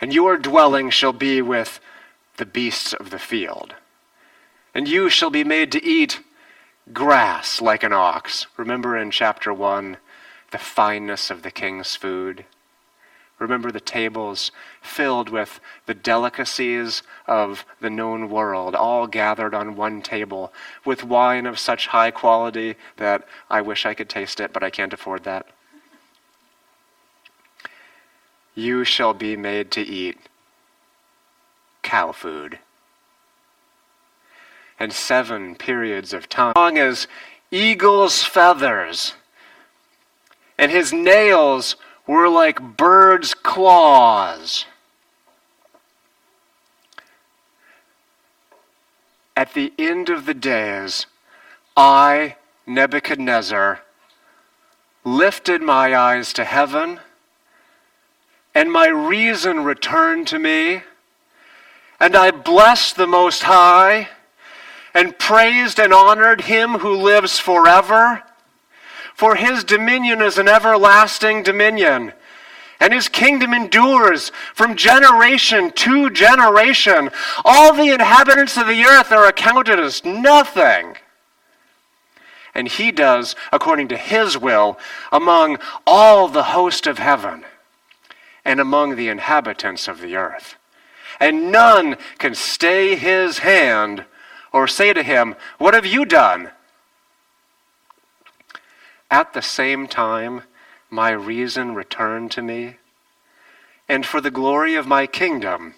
and 0.00 0.12
your 0.12 0.36
dwelling 0.36 0.90
shall 0.90 1.12
be 1.12 1.42
with 1.42 1.80
the 2.36 2.46
beasts 2.46 2.92
of 2.92 3.10
the 3.10 3.18
field. 3.18 3.74
And 4.74 4.86
you 4.86 5.08
shall 5.08 5.30
be 5.30 5.44
made 5.44 5.72
to 5.72 5.84
eat 5.84 6.20
grass 6.92 7.60
like 7.60 7.82
an 7.82 7.92
ox. 7.92 8.46
Remember 8.56 8.96
in 8.96 9.10
chapter 9.10 9.52
1 9.52 9.96
the 10.52 10.58
fineness 10.58 11.30
of 11.30 11.42
the 11.42 11.50
king's 11.50 11.96
food. 11.96 12.44
Remember 13.38 13.70
the 13.70 13.80
tables 13.80 14.50
filled 14.80 15.28
with 15.28 15.60
the 15.86 15.94
delicacies 15.94 17.02
of 17.26 17.66
the 17.80 17.90
known 17.90 18.30
world, 18.30 18.74
all 18.74 19.06
gathered 19.06 19.54
on 19.54 19.76
one 19.76 20.00
table, 20.00 20.52
with 20.84 21.04
wine 21.04 21.44
of 21.44 21.58
such 21.58 21.88
high 21.88 22.10
quality 22.10 22.76
that 22.96 23.26
I 23.50 23.60
wish 23.60 23.84
I 23.84 23.94
could 23.94 24.08
taste 24.08 24.40
it, 24.40 24.52
but 24.52 24.62
I 24.62 24.70
can't 24.70 24.92
afford 24.92 25.24
that 25.24 25.46
you 28.56 28.84
shall 28.84 29.14
be 29.14 29.36
made 29.36 29.70
to 29.70 29.80
eat 29.82 30.18
cow 31.82 32.10
food. 32.10 32.58
And 34.80 34.92
seven 34.92 35.54
periods 35.54 36.12
of 36.12 36.28
time, 36.28 36.54
long 36.56 36.76
as 36.76 37.06
eagle's 37.50 38.24
feathers, 38.24 39.14
and 40.58 40.72
his 40.72 40.92
nails 40.92 41.76
were 42.06 42.28
like 42.28 42.76
birds' 42.76 43.34
claws. 43.34 44.66
At 49.36 49.52
the 49.54 49.72
end 49.78 50.08
of 50.08 50.24
the 50.24 50.34
days, 50.34 51.06
I, 51.76 52.36
Nebuchadnezzar, 52.66 53.80
lifted 55.04 55.62
my 55.62 55.94
eyes 55.94 56.32
to 56.32 56.44
heaven 56.44 57.00
and 58.56 58.72
my 58.72 58.86
reason 58.88 59.64
returned 59.64 60.26
to 60.26 60.38
me. 60.38 60.80
And 62.00 62.16
I 62.16 62.30
blessed 62.30 62.96
the 62.96 63.06
Most 63.06 63.42
High, 63.42 64.08
and 64.94 65.18
praised 65.18 65.78
and 65.78 65.92
honored 65.92 66.40
him 66.40 66.78
who 66.78 66.96
lives 66.96 67.38
forever. 67.38 68.22
For 69.14 69.34
his 69.34 69.62
dominion 69.62 70.22
is 70.22 70.38
an 70.38 70.48
everlasting 70.48 71.42
dominion, 71.42 72.14
and 72.80 72.94
his 72.94 73.10
kingdom 73.10 73.52
endures 73.52 74.32
from 74.54 74.74
generation 74.74 75.70
to 75.72 76.08
generation. 76.08 77.10
All 77.44 77.74
the 77.74 77.90
inhabitants 77.90 78.56
of 78.56 78.68
the 78.68 78.84
earth 78.84 79.12
are 79.12 79.26
accounted 79.26 79.78
as 79.78 80.02
nothing. 80.02 80.96
And 82.54 82.68
he 82.68 82.90
does 82.90 83.36
according 83.52 83.88
to 83.88 83.98
his 83.98 84.38
will 84.38 84.78
among 85.12 85.58
all 85.86 86.26
the 86.28 86.44
host 86.44 86.86
of 86.86 86.98
heaven 86.98 87.44
and 88.46 88.60
among 88.60 88.94
the 88.94 89.08
inhabitants 89.08 89.88
of 89.88 90.00
the 90.00 90.14
earth. 90.14 90.54
And 91.18 91.50
none 91.50 91.96
can 92.18 92.36
stay 92.36 92.94
his 92.94 93.38
hand 93.38 94.04
or 94.52 94.68
say 94.68 94.92
to 94.92 95.02
him, 95.02 95.34
What 95.58 95.74
have 95.74 95.84
you 95.84 96.04
done? 96.04 96.52
At 99.10 99.32
the 99.32 99.42
same 99.42 99.88
time, 99.88 100.42
my 100.88 101.10
reason 101.10 101.74
returned 101.74 102.30
to 102.32 102.42
me, 102.42 102.76
and 103.88 104.06
for 104.06 104.20
the 104.20 104.30
glory 104.30 104.76
of 104.76 104.86
my 104.86 105.08
kingdom, 105.08 105.74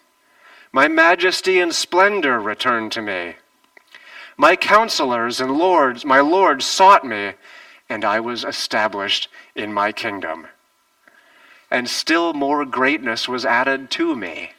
my 0.70 0.88
majesty 0.88 1.60
and 1.60 1.74
splendor 1.74 2.38
returned 2.38 2.92
to 2.92 3.00
me. 3.00 3.36
My 4.36 4.56
counselors 4.56 5.40
and 5.40 5.56
lords, 5.56 6.04
my 6.04 6.20
lords 6.20 6.66
sought 6.66 7.04
me, 7.04 7.32
and 7.88 8.04
I 8.04 8.20
was 8.20 8.44
established 8.44 9.28
in 9.54 9.72
my 9.72 9.90
kingdom 9.90 10.48
and 11.70 11.88
still 11.88 12.32
more 12.32 12.64
greatness 12.64 13.28
was 13.28 13.44
added 13.44 13.90
to 13.90 14.14
me. 14.14 14.52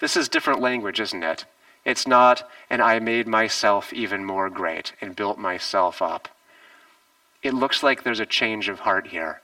This 0.00 0.16
is 0.16 0.28
different 0.28 0.60
language, 0.60 1.00
isn't 1.00 1.22
it? 1.22 1.44
It's 1.84 2.06
not, 2.06 2.48
and 2.70 2.82
I 2.82 2.98
made 2.98 3.28
myself 3.28 3.92
even 3.92 4.24
more 4.24 4.50
great 4.50 4.92
and 5.00 5.14
built 5.14 5.38
myself 5.38 6.00
up. 6.02 6.28
It 7.42 7.54
looks 7.54 7.82
like 7.82 8.02
there's 8.02 8.20
a 8.20 8.26
change 8.26 8.68
of 8.68 8.80
heart 8.80 9.08
here. 9.08 9.42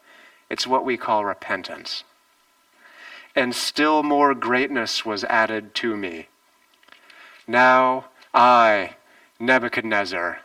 It's 0.48 0.66
what 0.66 0.84
we 0.84 0.96
call 0.96 1.24
repentance. 1.24 2.02
And 3.36 3.54
still 3.54 4.02
more 4.02 4.34
greatness 4.34 5.04
was 5.04 5.22
added 5.24 5.74
to 5.76 5.96
me. 5.96 6.28
Now 7.46 8.06
I, 8.34 8.96
Nebuchadnezzar, 9.38 10.40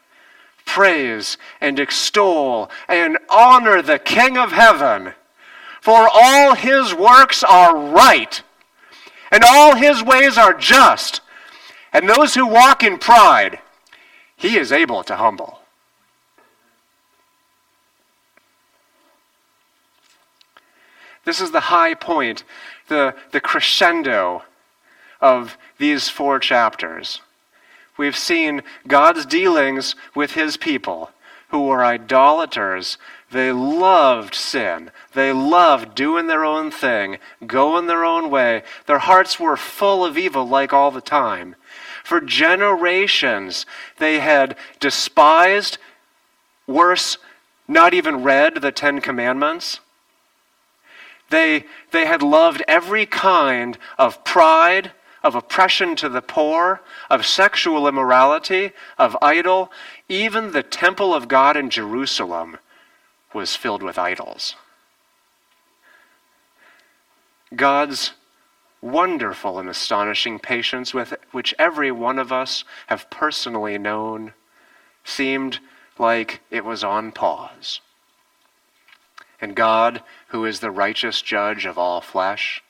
praise 0.66 1.38
and 1.62 1.80
extol 1.80 2.70
and 2.88 3.18
honor 3.30 3.82
the 3.82 4.00
King 4.00 4.38
of 4.38 4.52
heaven 4.52 5.14
for 5.86 6.10
all 6.12 6.56
his 6.56 6.96
works 6.96 7.44
are 7.44 7.78
right, 7.78 8.42
and 9.32 9.44
all 9.44 9.76
his 9.76 10.02
ways 10.02 10.36
are 10.36 10.56
just, 10.56 11.22
and 11.94 12.10
those 12.10 12.34
who 12.34 12.48
walk 12.48 12.82
in 12.82 12.98
pride, 12.98 13.60
he 14.36 14.58
is 14.58 14.72
able 14.72 15.04
to 15.04 15.16
humble. 15.16 15.60
This 21.24 21.40
is 21.40 21.52
the 21.52 21.60
high 21.60 21.94
point, 21.94 22.44
the, 22.88 23.14
the 23.32 23.40
crescendo 23.40 24.42
of 25.22 25.56
these 25.78 26.10
four 26.10 26.40
chapters. 26.40 27.22
We've 27.96 28.18
seen 28.18 28.64
God's 28.88 29.28
dealings 29.28 29.96
with 30.16 30.32
his 30.32 30.58
people 30.58 31.12
who 31.50 31.68
were 31.68 31.86
idolaters, 31.86 32.98
they 33.32 33.52
loved 33.52 34.36
sin. 34.36 34.92
They 35.14 35.34
loved 35.34 35.96
doing 35.96 36.28
their 36.28 36.46
own 36.46 36.72
thing, 36.72 37.18
going 37.46 37.88
their 37.88 38.06
own 38.06 38.30
way. 38.30 38.64
Their 38.86 39.00
hearts 39.00 39.40
were 39.40 39.58
full 39.58 40.06
of 40.06 40.18
evil 40.18 40.48
like 40.48 40.74
all 40.74 40.92
the 40.92 41.02
time. 41.02 41.56
For 42.04 42.22
generations, 42.22 43.66
they 43.98 44.20
had 44.20 44.56
despised, 44.80 45.80
worse, 46.68 47.18
not 47.68 47.94
even 47.96 48.24
read 48.24 48.62
the 48.62 48.72
Ten 48.72 49.02
Commandments. 49.02 49.80
They, 51.32 51.66
they 51.92 52.06
had 52.06 52.22
loved 52.22 52.64
every 52.68 53.08
kind 53.08 53.80
of 53.98 54.24
pride, 54.24 54.92
of 55.24 55.34
oppression 55.34 55.96
to 55.96 56.08
the 56.08 56.22
poor, 56.22 56.82
of 57.10 57.26
sexual 57.26 57.88
immorality, 57.88 58.74
of 59.00 59.18
idol. 59.24 59.72
Even 60.08 60.52
the 60.52 60.62
temple 60.62 61.16
of 61.16 61.28
God 61.28 61.58
in 61.58 61.72
Jerusalem 61.72 62.60
was 63.36 63.56
filled 63.56 63.84
with 63.84 64.00
idols. 64.00 64.56
God's 67.54 68.14
wonderful 68.82 69.60
and 69.60 69.70
astonishing 69.70 70.40
patience 70.40 70.94
with 70.94 71.14
which 71.32 71.54
every 71.60 71.92
one 71.92 72.18
of 72.18 72.32
us 72.32 72.64
have 72.88 73.10
personally 73.10 73.78
known 73.78 74.34
seemed 75.04 75.60
like 76.00 76.42
it 76.50 76.64
was 76.64 76.84
on 76.84 77.12
pause. 77.12 77.82
And 79.42 79.54
God, 79.54 80.02
who 80.30 80.46
is 80.46 80.62
the 80.62 80.72
righteous 80.72 81.22
judge 81.22 81.66
of 81.66 81.78
all 81.78 82.00
flesh, 82.00 82.64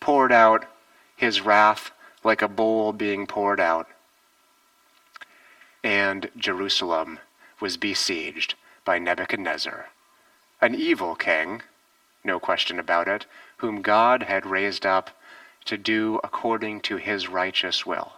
poured 0.00 0.32
out 0.32 0.66
his 1.16 1.40
wrath 1.40 1.92
like 2.24 2.42
a 2.42 2.48
bowl 2.48 2.92
being 2.92 3.26
poured 3.26 3.60
out. 3.60 3.88
And 5.84 6.28
Jerusalem 6.36 7.20
was 7.60 7.76
besieged 7.76 8.56
by 8.86 8.98
Nebuchadnezzar, 8.98 9.90
an 10.62 10.74
evil 10.74 11.14
king, 11.14 11.60
no 12.24 12.40
question 12.40 12.78
about 12.78 13.08
it, 13.08 13.26
whom 13.58 13.82
God 13.82 14.22
had 14.22 14.46
raised 14.46 14.86
up 14.86 15.10
to 15.66 15.76
do 15.76 16.18
according 16.24 16.80
to 16.82 16.96
his 16.96 17.28
righteous 17.28 17.84
will. 17.84 18.14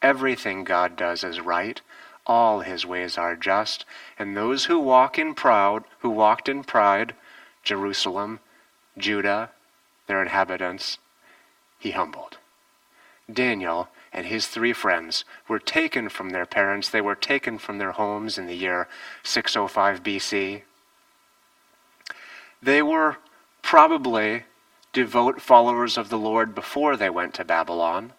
Everything 0.00 0.64
God 0.64 0.96
does 0.96 1.22
is 1.24 1.40
right, 1.40 1.80
all 2.26 2.60
his 2.60 2.86
ways 2.86 3.18
are 3.18 3.36
just, 3.36 3.84
and 4.18 4.36
those 4.36 4.64
who 4.64 4.78
walk 4.78 5.18
in 5.18 5.34
proud, 5.34 5.84
who 5.98 6.10
walked 6.10 6.48
in 6.48 6.64
pride, 6.64 7.14
Jerusalem, 7.62 8.40
Judah, 8.96 9.50
their 10.06 10.22
inhabitants, 10.22 10.98
he 11.78 11.90
humbled. 11.90 12.38
Daniel 13.30 13.88
and 14.16 14.24
his 14.24 14.46
three 14.46 14.72
friends 14.72 15.26
were 15.46 15.58
taken 15.58 16.08
from 16.08 16.30
their 16.30 16.46
parents. 16.46 16.88
They 16.88 17.02
were 17.02 17.14
taken 17.14 17.58
from 17.58 17.76
their 17.76 17.92
homes 17.92 18.38
in 18.38 18.46
the 18.46 18.56
year 18.56 18.88
605 19.22 20.02
BC. 20.02 20.62
They 22.62 22.82
were 22.82 23.18
probably 23.60 24.44
devout 24.94 25.42
followers 25.42 25.98
of 25.98 26.08
the 26.08 26.16
Lord 26.16 26.54
before 26.54 26.96
they 26.96 27.10
went 27.10 27.34
to 27.34 27.44
Babylon. 27.44 28.14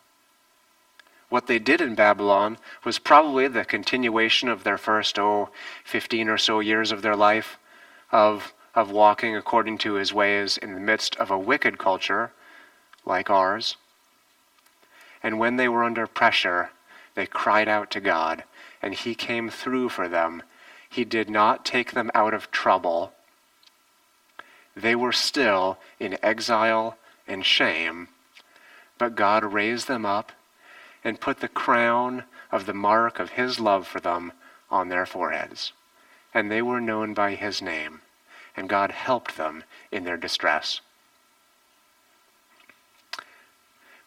What 1.29 1.47
they 1.47 1.57
did 1.57 1.81
in 1.81 1.95
Babylon 1.95 2.59
was 2.85 2.99
probably 2.99 3.47
the 3.47 3.65
continuation 3.65 4.49
of 4.49 4.63
their 4.63 4.77
first, 4.77 5.17
oh, 5.17 5.49
15 5.83 6.29
or 6.29 6.37
so 6.37 6.59
years 6.59 6.91
of 6.91 7.01
their 7.01 7.15
life 7.15 7.57
of, 8.11 8.53
of 8.75 8.91
walking 8.91 9.35
according 9.35 9.79
to 9.79 9.95
his 9.95 10.13
ways 10.13 10.57
in 10.57 10.75
the 10.75 10.79
midst 10.79 11.15
of 11.15 11.31
a 11.31 11.39
wicked 11.39 11.79
culture 11.79 12.31
like 13.03 13.31
ours. 13.31 13.77
And 15.23 15.39
when 15.39 15.55
they 15.55 15.67
were 15.67 15.83
under 15.83 16.07
pressure, 16.07 16.71
they 17.15 17.25
cried 17.25 17.67
out 17.67 17.89
to 17.91 17.99
God, 17.99 18.43
and 18.81 18.93
he 18.93 19.15
came 19.15 19.49
through 19.49 19.89
for 19.89 20.07
them. 20.07 20.43
He 20.89 21.03
did 21.03 21.29
not 21.29 21.65
take 21.65 21.91
them 21.91 22.11
out 22.13 22.33
of 22.33 22.51
trouble 22.51 23.13
they 24.77 24.95
were 24.95 25.11
still 25.11 25.79
in 25.99 26.17
exile 26.21 26.97
and 27.27 27.43
shame, 27.43 28.09
but 28.99 29.15
God 29.15 29.43
raised 29.43 29.87
them 29.87 30.05
up 30.05 30.31
and 31.03 31.19
put 31.19 31.39
the 31.39 31.47
crown 31.47 32.25
of 32.51 32.67
the 32.67 32.75
mark 32.75 33.19
of 33.19 33.31
his 33.31 33.59
love 33.59 33.87
for 33.87 33.99
them 33.99 34.31
on 34.69 34.89
their 34.89 35.07
foreheads. 35.07 35.73
And 36.31 36.51
they 36.51 36.61
were 36.61 36.79
known 36.79 37.15
by 37.15 37.33
his 37.33 37.59
name, 37.59 38.01
and 38.55 38.69
God 38.69 38.91
helped 38.91 39.35
them 39.35 39.63
in 39.91 40.03
their 40.03 40.17
distress. 40.17 40.81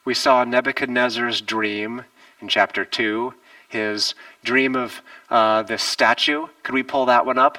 We 0.04 0.14
saw 0.14 0.44
Nebuchadnezzar's 0.44 1.40
dream 1.40 2.04
in 2.40 2.48
chapter 2.48 2.84
2, 2.84 3.34
his 3.68 4.14
dream 4.42 4.74
of 4.74 5.02
uh, 5.28 5.62
the 5.62 5.76
statue. 5.76 6.46
Could 6.62 6.74
we 6.74 6.82
pull 6.82 7.06
that 7.06 7.26
one 7.26 7.38
up? 7.38 7.58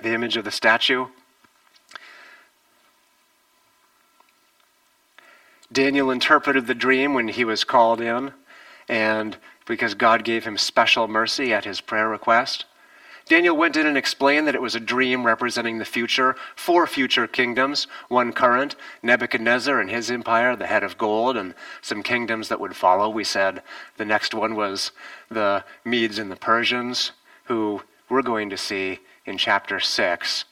The 0.00 0.14
image 0.14 0.36
of 0.36 0.44
the 0.44 0.50
statue. 0.50 1.06
Daniel 5.72 6.10
interpreted 6.10 6.66
the 6.66 6.74
dream 6.74 7.14
when 7.14 7.28
he 7.28 7.44
was 7.44 7.64
called 7.64 8.00
in, 8.00 8.32
and 8.88 9.36
because 9.66 9.94
God 9.94 10.24
gave 10.24 10.44
him 10.44 10.56
special 10.56 11.06
mercy 11.06 11.52
at 11.52 11.64
his 11.64 11.80
prayer 11.80 12.08
request. 12.08 12.64
Daniel 13.30 13.56
went 13.56 13.76
in 13.76 13.86
and 13.86 13.96
explained 13.96 14.48
that 14.48 14.56
it 14.56 14.60
was 14.60 14.74
a 14.74 14.80
dream 14.80 15.24
representing 15.24 15.78
the 15.78 15.84
future, 15.84 16.34
four 16.56 16.84
future 16.88 17.28
kingdoms, 17.28 17.86
one 18.08 18.32
current, 18.32 18.74
Nebuchadnezzar 19.04 19.78
and 19.78 19.88
his 19.88 20.10
empire, 20.10 20.56
the 20.56 20.66
head 20.66 20.82
of 20.82 20.98
gold, 20.98 21.36
and 21.36 21.54
some 21.80 22.02
kingdoms 22.02 22.48
that 22.48 22.58
would 22.58 22.74
follow. 22.74 23.08
We 23.08 23.22
said 23.22 23.62
the 23.98 24.04
next 24.04 24.34
one 24.34 24.56
was 24.56 24.90
the 25.28 25.64
Medes 25.84 26.18
and 26.18 26.28
the 26.28 26.34
Persians, 26.34 27.12
who 27.44 27.82
we're 28.08 28.22
going 28.22 28.50
to 28.50 28.56
see 28.56 28.98
in 29.24 29.38
chapter 29.38 29.78
6 29.78 30.44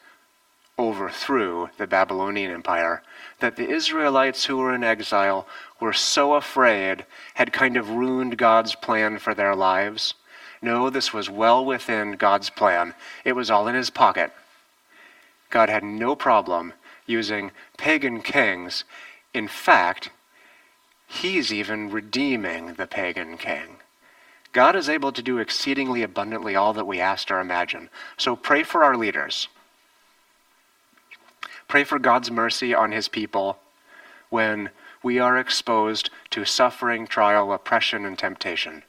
overthrew 0.78 1.70
the 1.78 1.86
Babylonian 1.88 2.52
Empire, 2.52 3.02
that 3.40 3.56
the 3.56 3.68
Israelites 3.68 4.44
who 4.44 4.56
were 4.56 4.72
in 4.72 4.84
exile 4.84 5.48
were 5.80 5.92
so 5.92 6.34
afraid 6.34 7.06
had 7.34 7.52
kind 7.52 7.76
of 7.76 7.90
ruined 7.90 8.38
God's 8.38 8.76
plan 8.76 9.18
for 9.18 9.34
their 9.34 9.56
lives. 9.56 10.14
No, 10.60 10.90
this 10.90 11.12
was 11.12 11.30
well 11.30 11.64
within 11.64 12.12
God's 12.12 12.50
plan. 12.50 12.94
It 13.24 13.36
was 13.36 13.50
all 13.50 13.68
in 13.68 13.74
his 13.74 13.90
pocket. 13.90 14.32
God 15.50 15.68
had 15.68 15.84
no 15.84 16.14
problem 16.14 16.72
using 17.06 17.52
pagan 17.76 18.20
kings. 18.22 18.84
In 19.32 19.48
fact, 19.48 20.10
he's 21.06 21.52
even 21.52 21.90
redeeming 21.90 22.74
the 22.74 22.86
pagan 22.86 23.38
king. 23.38 23.76
God 24.52 24.74
is 24.74 24.88
able 24.88 25.12
to 25.12 25.22
do 25.22 25.38
exceedingly 25.38 26.02
abundantly 26.02 26.56
all 26.56 26.72
that 26.72 26.86
we 26.86 27.00
ask 27.00 27.30
or 27.30 27.40
imagine. 27.40 27.90
So 28.16 28.34
pray 28.34 28.62
for 28.62 28.82
our 28.82 28.96
leaders. 28.96 29.48
Pray 31.68 31.84
for 31.84 31.98
God's 31.98 32.30
mercy 32.30 32.74
on 32.74 32.92
his 32.92 33.08
people 33.08 33.58
when 34.30 34.70
we 35.02 35.18
are 35.18 35.38
exposed 35.38 36.10
to 36.30 36.44
suffering, 36.44 37.06
trial, 37.06 37.52
oppression, 37.52 38.04
and 38.04 38.18
temptation. 38.18 38.82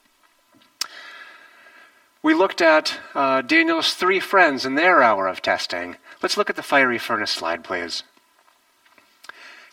We 2.22 2.34
looked 2.34 2.62
at 2.62 3.00
uh, 3.16 3.42
Daniel's 3.42 3.94
three 3.94 4.20
friends 4.20 4.66
in 4.66 4.76
their 4.76 5.02
hour 5.02 5.28
of 5.28 5.42
testing. 5.42 5.96
Let's 6.22 6.36
look 6.36 6.50
at 6.50 6.58
the 6.58 6.64
fiery 6.64 6.98
furnace 6.98 7.32
slide, 7.32 7.64
please. 7.64 8.04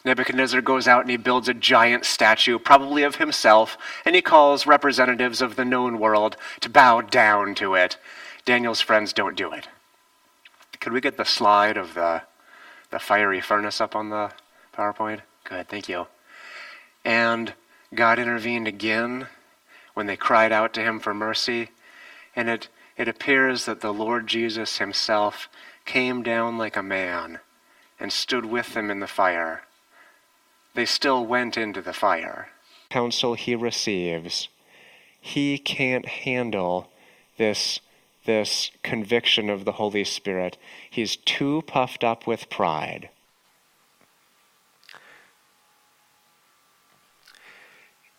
Nebuchadnezzar 0.05 0.61
goes 0.61 0.87
out 0.87 1.01
and 1.01 1.11
he 1.11 1.17
builds 1.17 1.49
a 1.49 1.55
giant 1.55 2.05
statue, 2.05 2.61
probably 2.61 3.03
of 3.03 3.17
himself, 3.17 3.77
and 4.05 4.15
he 4.15 4.23
calls 4.23 4.65
representatives 4.65 5.43
of 5.43 5.57
the 5.57 5.65
known 5.65 5.99
world 5.99 6.37
to 6.61 6.71
bow 6.71 7.01
down 7.01 7.57
to 7.57 7.75
it. 7.75 7.97
Daniel's 8.45 8.81
friends 8.81 9.13
don't 9.13 9.37
do 9.37 9.53
it. 9.53 9.67
Could 10.79 10.93
we 10.93 11.01
get 11.01 11.17
the 11.17 11.25
slide 11.25 11.77
of 11.77 11.95
the 11.95 12.23
the 12.91 13.01
fiery 13.01 13.41
furnace 13.41 13.81
up 13.81 13.97
on 13.97 14.11
the 14.11 14.31
PowerPoint? 14.73 15.23
Good, 15.43 15.69
thank 15.69 15.89
you. 15.89 16.07
And 17.05 17.55
God 17.93 18.21
intervened 18.21 18.69
again 18.69 19.27
when 19.95 20.07
they 20.07 20.17
cried 20.17 20.53
out 20.53 20.73
to 20.75 20.83
him 20.83 21.01
for 21.01 21.13
mercy. 21.13 21.71
And 22.37 22.51
it, 22.51 22.69
it 22.97 23.09
appears 23.09 23.65
that 23.65 23.81
the 23.81 23.93
Lord 23.93 24.27
Jesus 24.27 24.79
himself 24.79 25.49
came 25.87 26.23
down 26.23 26.59
like 26.59 26.77
a 26.77 26.83
man 26.83 27.41
and 27.99 28.13
stood 28.13 28.45
with 28.45 28.75
them 28.75 28.91
in 28.91 29.01
the 29.01 29.07
fire. 29.07 29.63
They 30.75 30.85
still 30.85 31.25
went 31.25 31.57
into 31.57 31.81
the 31.81 31.95
fire. 31.95 32.51
Counsel 32.91 33.35
he 33.35 33.55
receives. 33.55 34.49
He 35.19 35.59
can't 35.59 36.07
handle 36.07 36.93
this 37.39 37.81
this 38.27 38.73
conviction 38.83 39.49
of 39.49 39.65
the 39.65 39.73
Holy 39.73 40.03
Spirit. 40.05 40.59
He's 40.91 41.15
too 41.15 41.63
puffed 41.63 42.03
up 42.03 42.27
with 42.27 42.51
pride. 42.51 43.09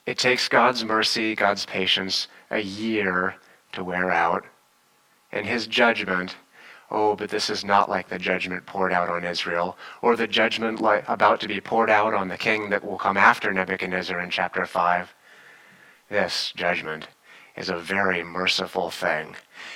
It 0.05 0.17
takes 0.17 0.47
God's 0.47 0.85
mercy, 0.85 1.35
God's 1.35 1.65
patience, 1.65 2.29
a 2.49 2.59
year 2.59 3.35
to 3.77 3.83
wear 3.83 4.11
out. 4.11 4.43
And 5.31 5.45
his 5.45 5.67
judgment, 5.67 6.35
oh, 6.89 7.15
but 7.15 7.29
this 7.29 7.49
is 7.49 7.63
not 7.63 7.89
like 7.89 8.09
the 8.09 8.17
judgment 8.17 8.65
poured 8.65 8.91
out 8.91 9.07
on 9.07 9.23
Israel, 9.23 9.77
or 10.01 10.15
the 10.15 10.27
judgment 10.27 10.81
like, 10.81 11.07
about 11.07 11.39
to 11.41 11.47
be 11.47 11.61
poured 11.61 11.89
out 11.89 12.13
on 12.13 12.27
the 12.27 12.37
king 12.37 12.69
that 12.71 12.83
will 12.83 12.97
come 12.97 13.17
after 13.17 13.53
Nebuchadnezzar 13.53 14.19
in 14.19 14.29
chapter 14.29 14.65
5. 14.65 15.13
This 16.09 16.51
judgment 16.55 17.07
is 17.55 17.69
a 17.69 17.77
very 17.77 18.23
merciful 18.23 18.89
thing. 18.89 19.35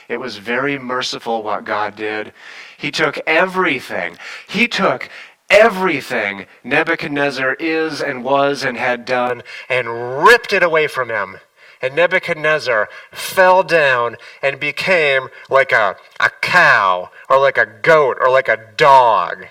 It 0.10 0.20
was 0.20 0.38
very 0.38 0.80
merciful 0.80 1.44
what 1.44 1.64
God 1.64 1.96
did. 1.96 2.34
He 2.78 2.90
took 2.90 3.20
everything. 3.28 4.18
He 4.48 4.68
took 4.68 5.10
everything 5.50 6.48
Nebuchadnezzar 6.64 7.56
is 7.56 8.02
and 8.02 8.24
was 8.24 8.64
and 8.64 8.78
had 8.78 9.06
done 9.06 9.44
and 9.70 10.24
ripped 10.24 10.54
it 10.54 10.64
away 10.64 10.88
from 10.88 11.10
him. 11.10 11.38
And 11.82 11.96
Nebuchadnezzar 11.96 12.90
fell 13.12 13.64
down 13.64 14.18
and 14.42 14.60
became 14.60 15.30
like 15.50 15.72
a, 15.72 15.96
a 16.20 16.30
cow 16.42 17.10
or 17.30 17.40
like 17.40 17.58
a 17.58 17.66
goat 17.66 18.18
or 18.22 18.30
like 18.30 18.48
a 18.48 18.72
dog. 18.78 19.48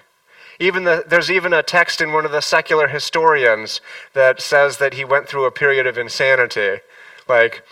Even 0.60 0.84
the, 0.84 1.04
there's 1.06 1.30
even 1.30 1.52
a 1.52 1.62
text 1.62 2.00
in 2.00 2.12
one 2.12 2.24
of 2.24 2.32
the 2.32 2.42
secular 2.42 2.88
historians 2.88 3.80
that 4.12 4.40
says 4.40 4.76
that 4.76 4.94
he 4.94 5.04
went 5.04 5.26
through 5.26 5.46
a 5.46 5.50
period 5.50 5.86
of 5.86 5.98
insanity. 5.98 6.80
Like, 7.28 7.62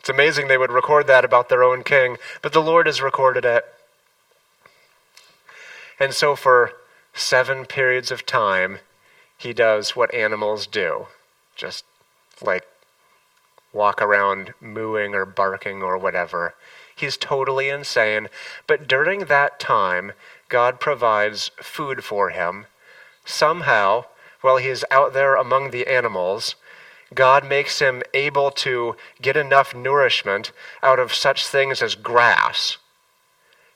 it's 0.00 0.08
amazing 0.08 0.48
they 0.48 0.58
would 0.58 0.72
record 0.72 1.06
that 1.06 1.24
about 1.24 1.48
their 1.48 1.62
own 1.62 1.84
king, 1.84 2.16
but 2.40 2.52
the 2.52 2.62
Lord 2.62 2.86
has 2.86 3.02
recorded 3.02 3.44
it. 3.44 3.64
And 6.00 6.14
so, 6.14 6.34
for 6.34 6.72
seven 7.12 7.66
periods 7.66 8.10
of 8.10 8.26
time, 8.26 8.78
he 9.36 9.52
does 9.52 9.94
what 9.94 10.12
animals 10.14 10.66
do 10.66 11.06
just 11.54 11.84
like 12.40 12.64
walk 13.72 14.02
around 14.02 14.54
mooing 14.60 15.14
or 15.14 15.24
barking 15.24 15.82
or 15.82 15.96
whatever. 15.96 16.54
He's 16.94 17.16
totally 17.16 17.68
insane. 17.68 18.28
But 18.66 18.86
during 18.86 19.20
that 19.26 19.58
time, 19.58 20.12
God 20.48 20.80
provides 20.80 21.50
food 21.60 22.04
for 22.04 22.30
him. 22.30 22.66
Somehow, 23.24 24.04
while 24.40 24.58
he's 24.58 24.84
out 24.90 25.12
there 25.14 25.34
among 25.34 25.70
the 25.70 25.86
animals, 25.86 26.54
God 27.14 27.46
makes 27.46 27.78
him 27.78 28.02
able 28.14 28.50
to 28.50 28.96
get 29.20 29.36
enough 29.36 29.74
nourishment 29.74 30.52
out 30.82 30.98
of 30.98 31.14
such 31.14 31.46
things 31.46 31.82
as 31.82 31.94
grass. 31.94 32.78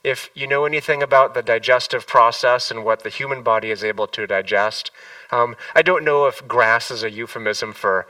If 0.03 0.31
you 0.35 0.47
know 0.47 0.65
anything 0.65 1.03
about 1.03 1.35
the 1.35 1.43
digestive 1.43 2.07
process 2.07 2.71
and 2.71 2.85
what 2.85 3.03
the 3.03 3.09
human 3.09 3.43
body 3.43 3.71
is 3.71 3.83
able 3.83 4.07
to 4.09 4.27
digest, 4.27 4.91
um, 5.31 5.57
I 5.75 5.83
don't 5.83 6.05
know 6.05 6.27
if 6.27 6.47
grass 6.47 6.91
is 6.91 7.03
a 7.03 7.11
euphemism 7.11 7.73
for 7.73 8.07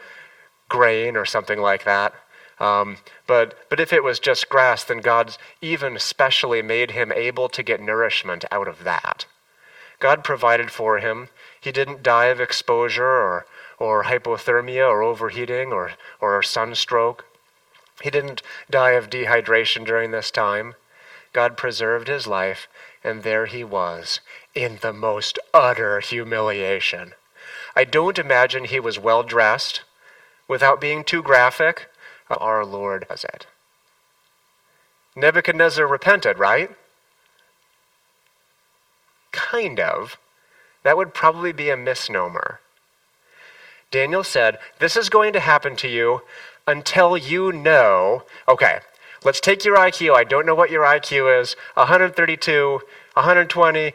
grain 0.69 1.17
or 1.17 1.25
something 1.25 1.61
like 1.61 1.85
that. 1.85 2.15
Um, 2.59 2.97
but, 3.27 3.69
but 3.69 3.81
if 3.81 3.93
it 3.93 4.03
was 4.03 4.19
just 4.19 4.49
grass, 4.49 4.83
then 4.85 4.99
God's 4.99 5.39
even 5.61 5.99
specially 5.99 6.63
made 6.63 6.93
him 6.93 7.13
able 7.13 7.49
to 7.51 7.63
get 7.63 7.81
nourishment 7.81 8.45
out 8.51 8.69
of 8.69 8.85
that. 8.85 9.27
God 9.99 10.25
provided 10.25 10.71
for 10.71 10.99
him. 10.99 11.29
He 11.61 11.73
didn't 11.73 12.03
die 12.03 12.27
of 12.27 12.41
exposure 12.41 13.05
or, 13.05 13.47
or 13.79 14.05
hypothermia 14.05 14.89
or 14.89 15.03
overheating 15.03 15.73
or, 15.73 15.93
or 16.21 16.43
sunstroke. 16.43 17.27
He 18.03 18.11
didn't 18.11 18.43
die 18.71 18.93
of 18.93 19.11
dehydration 19.11 19.85
during 19.85 20.11
this 20.11 20.31
time. 20.31 20.75
God 21.33 21.57
preserved 21.57 22.09
his 22.09 22.27
life, 22.27 22.69
and 23.05 23.23
there 23.23 23.47
he 23.47 23.65
was 23.65 24.21
in 24.55 24.79
the 24.81 24.93
most 24.93 25.39
utter 25.53 26.01
humiliation. 26.01 27.13
I 27.75 27.85
don't 27.85 28.19
imagine 28.19 28.65
he 28.65 28.81
was 28.81 28.99
well 28.99 29.23
dressed. 29.23 29.83
Without 30.49 30.81
being 30.81 31.05
too 31.05 31.23
graphic, 31.23 31.89
our 32.31 32.65
Lord 32.65 33.07
does 33.09 33.25
it. 33.25 33.47
Nebuchadnezzar 35.17 35.87
repented, 35.87 36.39
right? 36.39 36.71
Kind 39.33 39.81
of. 39.81 40.19
That 40.83 40.97
would 40.97 41.15
probably 41.15 41.53
be 41.53 41.71
a 41.71 41.77
misnomer. 41.77 42.61
Daniel 43.91 44.23
said, 44.23 44.59
This 44.79 44.97
is 44.97 45.09
going 45.09 45.33
to 45.33 45.41
happen 45.41 45.75
to 45.77 45.89
you 45.89 46.23
until 46.67 47.17
you 47.17 47.53
know. 47.53 48.25
Okay, 48.49 48.81
let's 49.25 49.41
take 49.41 49.65
your 49.65 49.77
IQ. 49.77 50.15
I 50.15 50.25
don't 50.25 50.47
know 50.47 50.55
what 50.55 50.71
your 50.71 50.85
IQ 50.85 51.41
is 51.41 51.57
132, 51.75 52.81
120, 53.15 53.93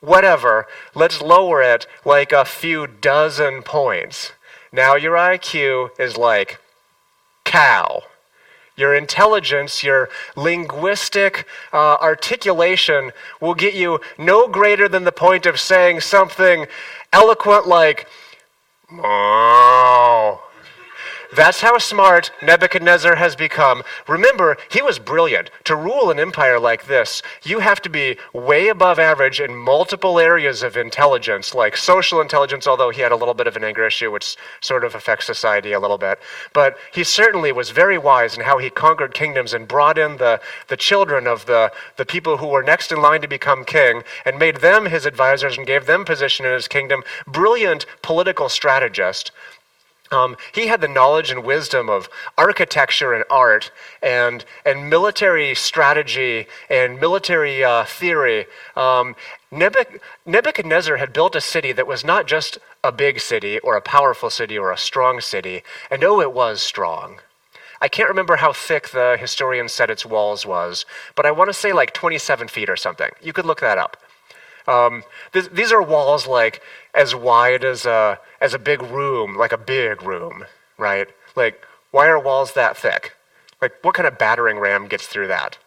whatever. 0.00 0.66
Let's 0.94 1.20
lower 1.22 1.62
it 1.62 1.86
like 2.04 2.32
a 2.32 2.44
few 2.44 2.86
dozen 2.86 3.62
points. 3.62 4.32
Now 4.76 4.94
your 4.94 5.14
IQ 5.14 5.98
is 5.98 6.18
like 6.18 6.60
cow. 7.44 8.02
Your 8.76 8.94
intelligence, 8.94 9.82
your 9.82 10.10
linguistic 10.36 11.46
uh, 11.72 11.94
articulation 11.94 13.12
will 13.40 13.54
get 13.54 13.72
you 13.72 14.00
no 14.18 14.46
greater 14.46 14.86
than 14.86 15.04
the 15.04 15.12
point 15.12 15.46
of 15.46 15.58
saying 15.58 16.00
something 16.00 16.66
eloquent 17.10 17.66
like, 17.66 18.06
oh, 18.92 20.45
that's 21.34 21.60
how 21.60 21.78
smart 21.78 22.30
Nebuchadnezzar 22.42 23.16
has 23.16 23.34
become. 23.34 23.82
Remember, 24.06 24.56
he 24.70 24.82
was 24.82 24.98
brilliant. 24.98 25.50
To 25.64 25.76
rule 25.76 26.10
an 26.10 26.20
empire 26.20 26.58
like 26.58 26.86
this, 26.86 27.22
you 27.42 27.60
have 27.60 27.80
to 27.82 27.88
be 27.88 28.16
way 28.32 28.68
above 28.68 28.98
average 28.98 29.40
in 29.40 29.54
multiple 29.54 30.18
areas 30.18 30.62
of 30.62 30.76
intelligence, 30.76 31.54
like 31.54 31.76
social 31.76 32.20
intelligence, 32.20 32.66
although 32.66 32.90
he 32.90 33.00
had 33.00 33.12
a 33.12 33.16
little 33.16 33.34
bit 33.34 33.46
of 33.46 33.56
an 33.56 33.64
anger 33.64 33.86
issue, 33.86 34.10
which 34.10 34.36
sort 34.60 34.84
of 34.84 34.94
affects 34.94 35.26
society 35.26 35.72
a 35.72 35.80
little 35.80 35.98
bit. 35.98 36.18
But 36.52 36.76
he 36.92 37.04
certainly 37.04 37.52
was 37.52 37.70
very 37.70 37.98
wise 37.98 38.36
in 38.36 38.44
how 38.44 38.58
he 38.58 38.70
conquered 38.70 39.14
kingdoms 39.14 39.54
and 39.54 39.68
brought 39.68 39.98
in 39.98 40.18
the, 40.18 40.40
the 40.68 40.76
children 40.76 41.26
of 41.26 41.46
the, 41.46 41.72
the 41.96 42.06
people 42.06 42.36
who 42.36 42.48
were 42.48 42.62
next 42.62 42.92
in 42.92 43.00
line 43.00 43.20
to 43.22 43.28
become 43.28 43.64
king 43.64 44.02
and 44.24 44.38
made 44.38 44.56
them 44.56 44.86
his 44.86 45.06
advisors 45.06 45.56
and 45.56 45.66
gave 45.66 45.86
them 45.86 46.04
position 46.04 46.46
in 46.46 46.52
his 46.52 46.68
kingdom. 46.68 47.02
Brilliant 47.26 47.86
political 48.02 48.48
strategist. 48.48 49.32
Um, 50.10 50.36
he 50.52 50.68
had 50.68 50.80
the 50.80 50.88
knowledge 50.88 51.30
and 51.30 51.44
wisdom 51.44 51.88
of 51.88 52.08
architecture 52.38 53.12
and 53.12 53.24
art 53.30 53.70
and, 54.02 54.44
and 54.64 54.88
military 54.88 55.54
strategy 55.54 56.46
and 56.70 57.00
military 57.00 57.64
uh, 57.64 57.84
theory. 57.84 58.46
Um, 58.76 59.16
Nebuchadnezzar 59.50 60.96
had 60.96 61.12
built 61.12 61.34
a 61.34 61.40
city 61.40 61.72
that 61.72 61.86
was 61.86 62.04
not 62.04 62.26
just 62.26 62.58
a 62.84 62.92
big 62.92 63.20
city 63.20 63.58
or 63.60 63.76
a 63.76 63.80
powerful 63.80 64.30
city 64.30 64.58
or 64.58 64.70
a 64.70 64.76
strong 64.76 65.20
city, 65.20 65.62
and 65.90 66.04
oh, 66.04 66.20
it 66.20 66.32
was 66.32 66.62
strong. 66.62 67.20
I 67.80 67.88
can't 67.88 68.08
remember 68.08 68.36
how 68.36 68.52
thick 68.52 68.88
the 68.90 69.16
historian 69.18 69.68
said 69.68 69.90
its 69.90 70.06
walls 70.06 70.46
was, 70.46 70.86
but 71.14 71.26
I 71.26 71.30
want 71.30 71.48
to 71.48 71.54
say 71.54 71.72
like 71.72 71.92
27 71.92 72.48
feet 72.48 72.70
or 72.70 72.76
something. 72.76 73.10
You 73.20 73.32
could 73.32 73.44
look 73.46 73.60
that 73.60 73.78
up. 73.78 73.96
Um, 74.66 75.04
th- 75.32 75.50
these 75.50 75.72
are 75.72 75.82
walls 75.82 76.26
like 76.26 76.60
as 76.94 77.14
wide 77.14 77.64
as 77.64 77.86
a 77.86 78.18
as 78.40 78.54
a 78.54 78.58
big 78.58 78.82
room, 78.82 79.36
like 79.36 79.52
a 79.52 79.58
big 79.58 80.02
room, 80.02 80.44
right? 80.78 81.08
Like 81.34 81.62
why 81.90 82.08
are 82.08 82.18
walls 82.18 82.52
that 82.52 82.76
thick? 82.76 83.14
Like 83.62 83.72
what 83.82 83.94
kind 83.94 84.06
of 84.06 84.18
battering 84.18 84.58
ram 84.58 84.88
gets 84.88 85.06
through 85.06 85.28
that? 85.28 85.58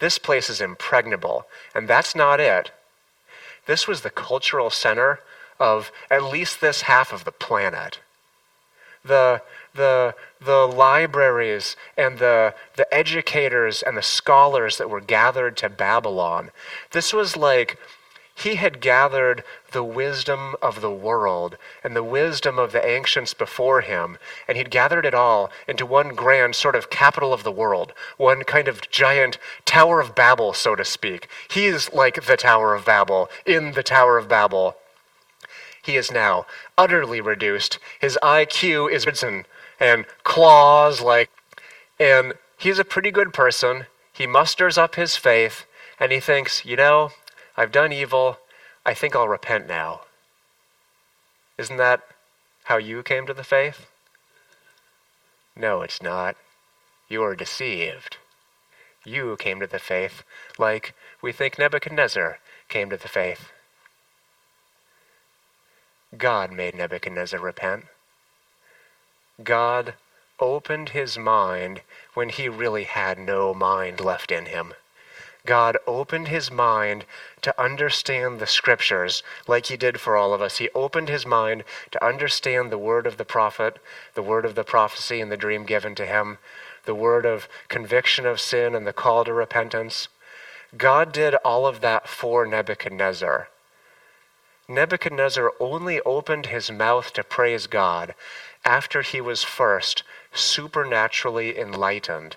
This 0.00 0.18
place 0.18 0.48
is 0.50 0.60
impregnable, 0.60 1.46
and 1.74 1.86
that's 1.86 2.14
not 2.14 2.40
it. 2.40 2.72
This 3.66 3.86
was 3.86 4.00
the 4.00 4.10
cultural 4.10 4.70
center 4.70 5.20
of 5.58 5.92
at 6.10 6.24
least 6.24 6.60
this 6.60 6.82
half 6.82 7.12
of 7.12 7.24
the 7.24 7.32
planet. 7.32 8.00
The 9.04 9.42
the, 9.74 10.14
the 10.40 10.66
libraries 10.66 11.76
and 11.96 12.18
the, 12.18 12.54
the 12.76 12.92
educators 12.92 13.82
and 13.82 13.96
the 13.96 14.02
scholars 14.02 14.78
that 14.78 14.90
were 14.90 15.00
gathered 15.00 15.56
to 15.58 15.68
Babylon. 15.68 16.50
This 16.90 17.12
was 17.12 17.36
like 17.36 17.78
he 18.34 18.54
had 18.54 18.80
gathered 18.80 19.44
the 19.72 19.84
wisdom 19.84 20.56
of 20.62 20.80
the 20.80 20.90
world 20.90 21.58
and 21.84 21.94
the 21.94 22.02
wisdom 22.02 22.58
of 22.58 22.72
the 22.72 22.84
ancients 22.84 23.34
before 23.34 23.82
him, 23.82 24.16
and 24.48 24.56
he'd 24.56 24.70
gathered 24.70 25.04
it 25.04 25.14
all 25.14 25.50
into 25.68 25.84
one 25.84 26.14
grand 26.14 26.56
sort 26.56 26.74
of 26.74 26.88
capital 26.88 27.34
of 27.34 27.42
the 27.42 27.52
world, 27.52 27.92
one 28.16 28.42
kind 28.44 28.66
of 28.66 28.90
giant 28.90 29.36
Tower 29.66 30.00
of 30.00 30.14
Babel, 30.14 30.54
so 30.54 30.74
to 30.74 30.86
speak. 30.86 31.28
He 31.50 31.66
is 31.66 31.92
like 31.92 32.24
the 32.24 32.38
Tower 32.38 32.74
of 32.74 32.86
Babel 32.86 33.28
in 33.44 33.72
the 33.72 33.82
Tower 33.82 34.16
of 34.16 34.26
Babel. 34.26 34.76
He 35.82 35.96
is 35.96 36.10
now 36.10 36.46
utterly 36.78 37.20
reduced. 37.20 37.78
His 38.00 38.18
IQ 38.22 38.90
is 38.90 39.06
risen 39.06 39.44
and 39.80 40.04
claws 40.22 41.00
like 41.00 41.30
and 41.98 42.34
he's 42.56 42.78
a 42.78 42.84
pretty 42.84 43.10
good 43.10 43.32
person. 43.32 43.86
He 44.12 44.26
musters 44.26 44.78
up 44.78 44.94
his 44.94 45.16
faith 45.16 45.64
and 45.98 46.12
he 46.12 46.20
thinks, 46.20 46.64
you 46.64 46.76
know, 46.76 47.10
I've 47.56 47.72
done 47.72 47.92
evil. 47.92 48.38
I 48.86 48.94
think 48.94 49.16
I'll 49.16 49.28
repent 49.28 49.66
now. 49.66 50.02
Isn't 51.58 51.76
that 51.76 52.02
how 52.64 52.76
you 52.76 53.02
came 53.02 53.26
to 53.26 53.34
the 53.34 53.44
faith? 53.44 53.86
No, 55.56 55.82
it's 55.82 56.00
not. 56.00 56.36
You 57.08 57.22
are 57.22 57.34
deceived. 57.34 58.16
You 59.04 59.36
came 59.38 59.60
to 59.60 59.66
the 59.66 59.78
faith 59.78 60.22
like 60.58 60.94
we 61.20 61.32
think 61.32 61.58
Nebuchadnezzar 61.58 62.38
came 62.68 62.88
to 62.90 62.96
the 62.96 63.08
faith. 63.08 63.50
God 66.16 66.52
made 66.52 66.74
Nebuchadnezzar 66.74 67.40
repent. 67.40 67.84
God 69.42 69.94
opened 70.38 70.90
his 70.90 71.18
mind 71.18 71.82
when 72.14 72.28
he 72.28 72.48
really 72.48 72.84
had 72.84 73.18
no 73.18 73.54
mind 73.54 74.00
left 74.00 74.32
in 74.32 74.46
him. 74.46 74.74
God 75.46 75.78
opened 75.86 76.28
his 76.28 76.50
mind 76.50 77.06
to 77.42 77.58
understand 77.60 78.38
the 78.38 78.46
scriptures 78.46 79.22
like 79.46 79.66
he 79.66 79.76
did 79.76 80.00
for 80.00 80.16
all 80.16 80.34
of 80.34 80.42
us. 80.42 80.58
He 80.58 80.68
opened 80.74 81.08
his 81.08 81.24
mind 81.24 81.64
to 81.92 82.04
understand 82.04 82.70
the 82.70 82.78
word 82.78 83.06
of 83.06 83.16
the 83.16 83.24
prophet, 83.24 83.78
the 84.14 84.22
word 84.22 84.44
of 84.44 84.54
the 84.54 84.64
prophecy 84.64 85.20
and 85.20 85.32
the 85.32 85.36
dream 85.36 85.64
given 85.64 85.94
to 85.94 86.06
him, 86.06 86.38
the 86.84 86.94
word 86.94 87.24
of 87.24 87.48
conviction 87.68 88.26
of 88.26 88.40
sin 88.40 88.74
and 88.74 88.86
the 88.86 88.92
call 88.92 89.24
to 89.24 89.32
repentance. 89.32 90.08
God 90.76 91.12
did 91.12 91.34
all 91.36 91.66
of 91.66 91.80
that 91.80 92.08
for 92.08 92.46
Nebuchadnezzar. 92.46 93.48
Nebuchadnezzar 94.68 95.52
only 95.58 96.00
opened 96.02 96.46
his 96.46 96.70
mouth 96.70 97.12
to 97.14 97.24
praise 97.24 97.66
God 97.66 98.14
after 98.64 99.02
he 99.02 99.20
was 99.20 99.42
first 99.42 100.02
supernaturally 100.32 101.58
enlightened 101.58 102.36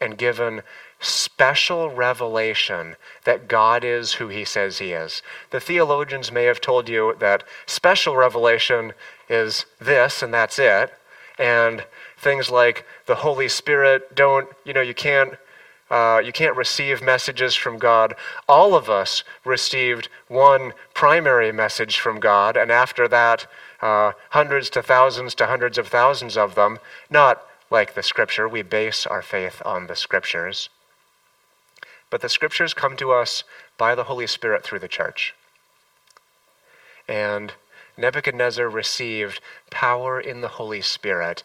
and 0.00 0.18
given 0.18 0.62
special 1.00 1.90
revelation 1.90 2.96
that 3.24 3.48
God 3.48 3.84
is 3.84 4.14
who 4.14 4.28
he 4.28 4.44
says 4.44 4.78
he 4.78 4.92
is. 4.92 5.22
The 5.50 5.60
theologians 5.60 6.30
may 6.30 6.44
have 6.44 6.60
told 6.60 6.88
you 6.88 7.16
that 7.18 7.44
special 7.66 8.16
revelation 8.16 8.92
is 9.28 9.66
this 9.80 10.22
and 10.22 10.32
that's 10.32 10.58
it. 10.58 10.92
And 11.38 11.84
things 12.18 12.50
like 12.50 12.84
the 13.06 13.16
Holy 13.16 13.48
Spirit 13.48 14.14
don't, 14.14 14.48
you 14.64 14.72
know, 14.72 14.80
you 14.80 14.94
can't 14.94 15.34
uh, 15.90 16.22
you 16.24 16.32
can't 16.32 16.56
receive 16.56 17.02
messages 17.02 17.54
from 17.54 17.76
God. 17.76 18.14
All 18.48 18.74
of 18.74 18.88
us 18.88 19.24
received 19.44 20.08
one 20.28 20.72
primary 20.94 21.52
message 21.52 21.98
from 21.98 22.18
God, 22.18 22.56
and 22.56 22.72
after 22.72 23.06
that, 23.08 23.46
uh, 23.82 24.12
hundreds 24.30 24.70
to 24.70 24.82
thousands 24.82 25.34
to 25.34 25.46
hundreds 25.46 25.76
of 25.76 25.88
thousands 25.88 26.36
of 26.36 26.54
them, 26.54 26.78
not 27.10 27.42
like 27.70 27.94
the 27.94 28.02
Scripture. 28.02 28.48
We 28.48 28.62
base 28.62 29.06
our 29.06 29.22
faith 29.22 29.60
on 29.64 29.88
the 29.88 29.96
Scriptures. 29.96 30.68
But 32.08 32.20
the 32.20 32.28
Scriptures 32.28 32.74
come 32.74 32.96
to 32.98 33.10
us 33.10 33.44
by 33.76 33.94
the 33.94 34.04
Holy 34.04 34.26
Spirit 34.26 34.62
through 34.62 34.78
the 34.78 34.88
church. 34.88 35.34
And 37.08 37.54
Nebuchadnezzar 37.96 38.68
received 38.68 39.40
power 39.70 40.20
in 40.20 40.40
the 40.40 40.48
Holy 40.48 40.80
Spirit 40.80 41.42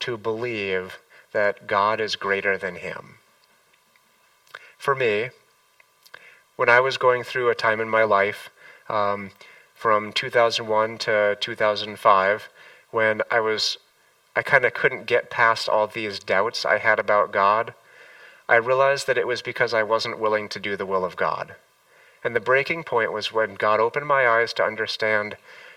to 0.00 0.16
believe 0.16 0.98
that 1.32 1.66
God 1.66 2.00
is 2.00 2.16
greater 2.16 2.58
than 2.58 2.76
him. 2.76 3.16
For 4.76 4.94
me, 4.94 5.30
when 6.56 6.68
I 6.68 6.80
was 6.80 6.98
going 6.98 7.22
through 7.22 7.48
a 7.48 7.54
time 7.54 7.80
in 7.80 7.88
my 7.88 8.04
life 8.04 8.50
um, 8.88 9.30
from 9.78 10.12
2001 10.12 10.98
to 10.98 11.38
2005, 11.40 12.48
when 12.90 13.22
I 13.30 13.38
was, 13.38 13.78
I 14.34 14.42
kind 14.42 14.64
of 14.64 14.74
couldn't 14.74 15.06
get 15.06 15.30
past 15.30 15.68
all 15.68 15.86
these 15.86 16.18
doubts 16.18 16.66
I 16.66 16.78
had 16.78 16.98
about 16.98 17.32
God, 17.32 17.74
I 18.48 18.56
realized 18.56 19.06
that 19.06 19.16
it 19.16 19.26
was 19.28 19.40
because 19.40 19.72
I 19.72 19.84
wasn't 19.84 20.18
willing 20.18 20.48
to 20.48 20.58
do 20.58 20.76
the 20.76 20.84
will 20.84 21.04
of 21.04 21.14
God. 21.14 21.54
And 22.24 22.34
the 22.34 22.40
breaking 22.40 22.82
point 22.82 23.12
was 23.12 23.32
when 23.32 23.54
God 23.54 23.78
opened 23.78 24.08
my 24.08 24.26
eyes 24.26 24.52
to 24.54 24.64
understand 24.64 25.36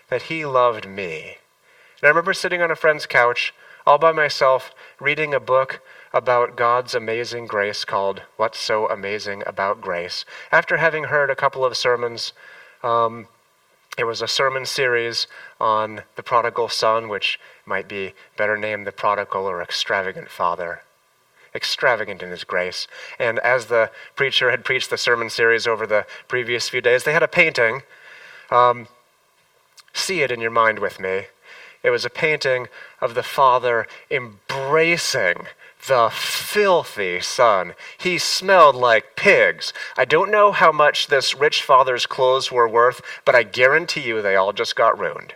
that 0.09 0.23
He 0.23 0.45
loved 0.45 0.87
me. 0.87 1.37
And 2.01 2.05
I 2.05 2.07
remember 2.07 2.33
sitting 2.33 2.63
on 2.63 2.71
a 2.71 2.75
friend's 2.75 3.05
couch 3.05 3.53
all 3.85 3.99
by 3.99 4.11
myself 4.11 4.71
reading 4.99 5.35
a 5.35 5.39
book 5.39 5.79
about 6.11 6.55
God's 6.55 6.95
amazing 6.95 7.45
grace 7.45 7.85
called 7.85 8.23
What's 8.35 8.57
So 8.57 8.89
Amazing 8.89 9.43
About 9.45 9.79
Grace. 9.79 10.25
After 10.51 10.77
having 10.77 11.03
heard 11.03 11.29
a 11.29 11.35
couple 11.35 11.63
of 11.63 11.77
sermons, 11.77 12.33
um, 12.81 13.27
it 13.97 14.05
was 14.05 14.21
a 14.21 14.27
sermon 14.27 14.65
series 14.65 15.27
on 15.59 16.03
the 16.15 16.23
prodigal 16.23 16.69
son, 16.69 17.09
which 17.09 17.39
might 17.65 17.87
be 17.87 18.13
better 18.37 18.57
named 18.57 18.87
the 18.87 18.91
prodigal 18.91 19.45
or 19.45 19.61
extravagant 19.61 20.29
father. 20.29 20.81
Extravagant 21.53 22.23
in 22.23 22.29
his 22.29 22.45
grace. 22.45 22.87
And 23.19 23.37
as 23.39 23.65
the 23.65 23.91
preacher 24.15 24.49
had 24.49 24.63
preached 24.63 24.89
the 24.89 24.97
sermon 24.97 25.29
series 25.29 25.67
over 25.67 25.85
the 25.85 26.05
previous 26.29 26.69
few 26.69 26.79
days, 26.79 27.03
they 27.03 27.11
had 27.11 27.23
a 27.23 27.27
painting. 27.27 27.81
Um, 28.49 28.87
see 29.93 30.21
it 30.21 30.31
in 30.31 30.39
your 30.39 30.51
mind 30.51 30.79
with 30.79 30.99
me. 30.99 31.25
It 31.83 31.89
was 31.89 32.05
a 32.05 32.09
painting 32.09 32.67
of 33.01 33.13
the 33.13 33.23
father 33.23 33.87
embracing 34.09 35.47
the 35.87 36.09
filthy 36.11 37.19
son. 37.19 37.73
He 37.97 38.17
smelled 38.17 38.75
like 38.75 39.15
pigs. 39.15 39.73
I 39.97 40.05
don't 40.05 40.31
know 40.31 40.51
how 40.51 40.71
much 40.71 41.07
this 41.07 41.35
rich 41.35 41.63
father's 41.63 42.05
clothes 42.05 42.51
were 42.51 42.67
worth, 42.67 43.01
but 43.25 43.35
I 43.35 43.43
guarantee 43.43 44.01
you 44.01 44.21
they 44.21 44.35
all 44.35 44.53
just 44.53 44.75
got 44.75 44.99
ruined. 44.99 45.33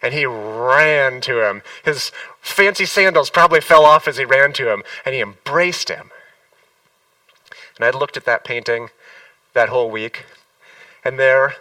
And 0.00 0.14
he 0.14 0.26
ran 0.26 1.20
to 1.22 1.46
him. 1.46 1.62
His 1.84 2.12
fancy 2.40 2.86
sandals 2.86 3.30
probably 3.30 3.60
fell 3.60 3.84
off 3.84 4.06
as 4.06 4.16
he 4.16 4.24
ran 4.24 4.52
to 4.54 4.72
him, 4.72 4.82
and 5.04 5.14
he 5.14 5.20
embraced 5.20 5.88
him. 5.88 6.10
And 7.76 7.84
I 7.84 7.90
looked 7.90 8.16
at 8.16 8.24
that 8.24 8.44
painting 8.44 8.88
that 9.54 9.68
whole 9.68 9.90
week, 9.90 10.24
and 11.04 11.18
there, 11.18 11.54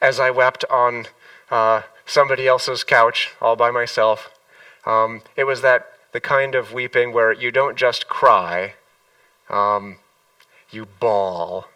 as 0.00 0.20
I 0.20 0.30
wept 0.30 0.64
on 0.70 1.06
uh, 1.50 1.82
somebody 2.06 2.46
else's 2.46 2.84
couch 2.84 3.30
all 3.40 3.56
by 3.56 3.70
myself. 3.70 4.30
Um, 4.86 5.22
it 5.36 5.44
was 5.44 5.62
that 5.62 5.92
the 6.12 6.20
kind 6.20 6.54
of 6.54 6.72
weeping 6.72 7.12
where 7.12 7.32
you 7.32 7.50
don't 7.50 7.76
just 7.76 8.08
cry, 8.08 8.74
um, 9.48 9.96
you 10.70 10.86
bawl, 10.86 11.66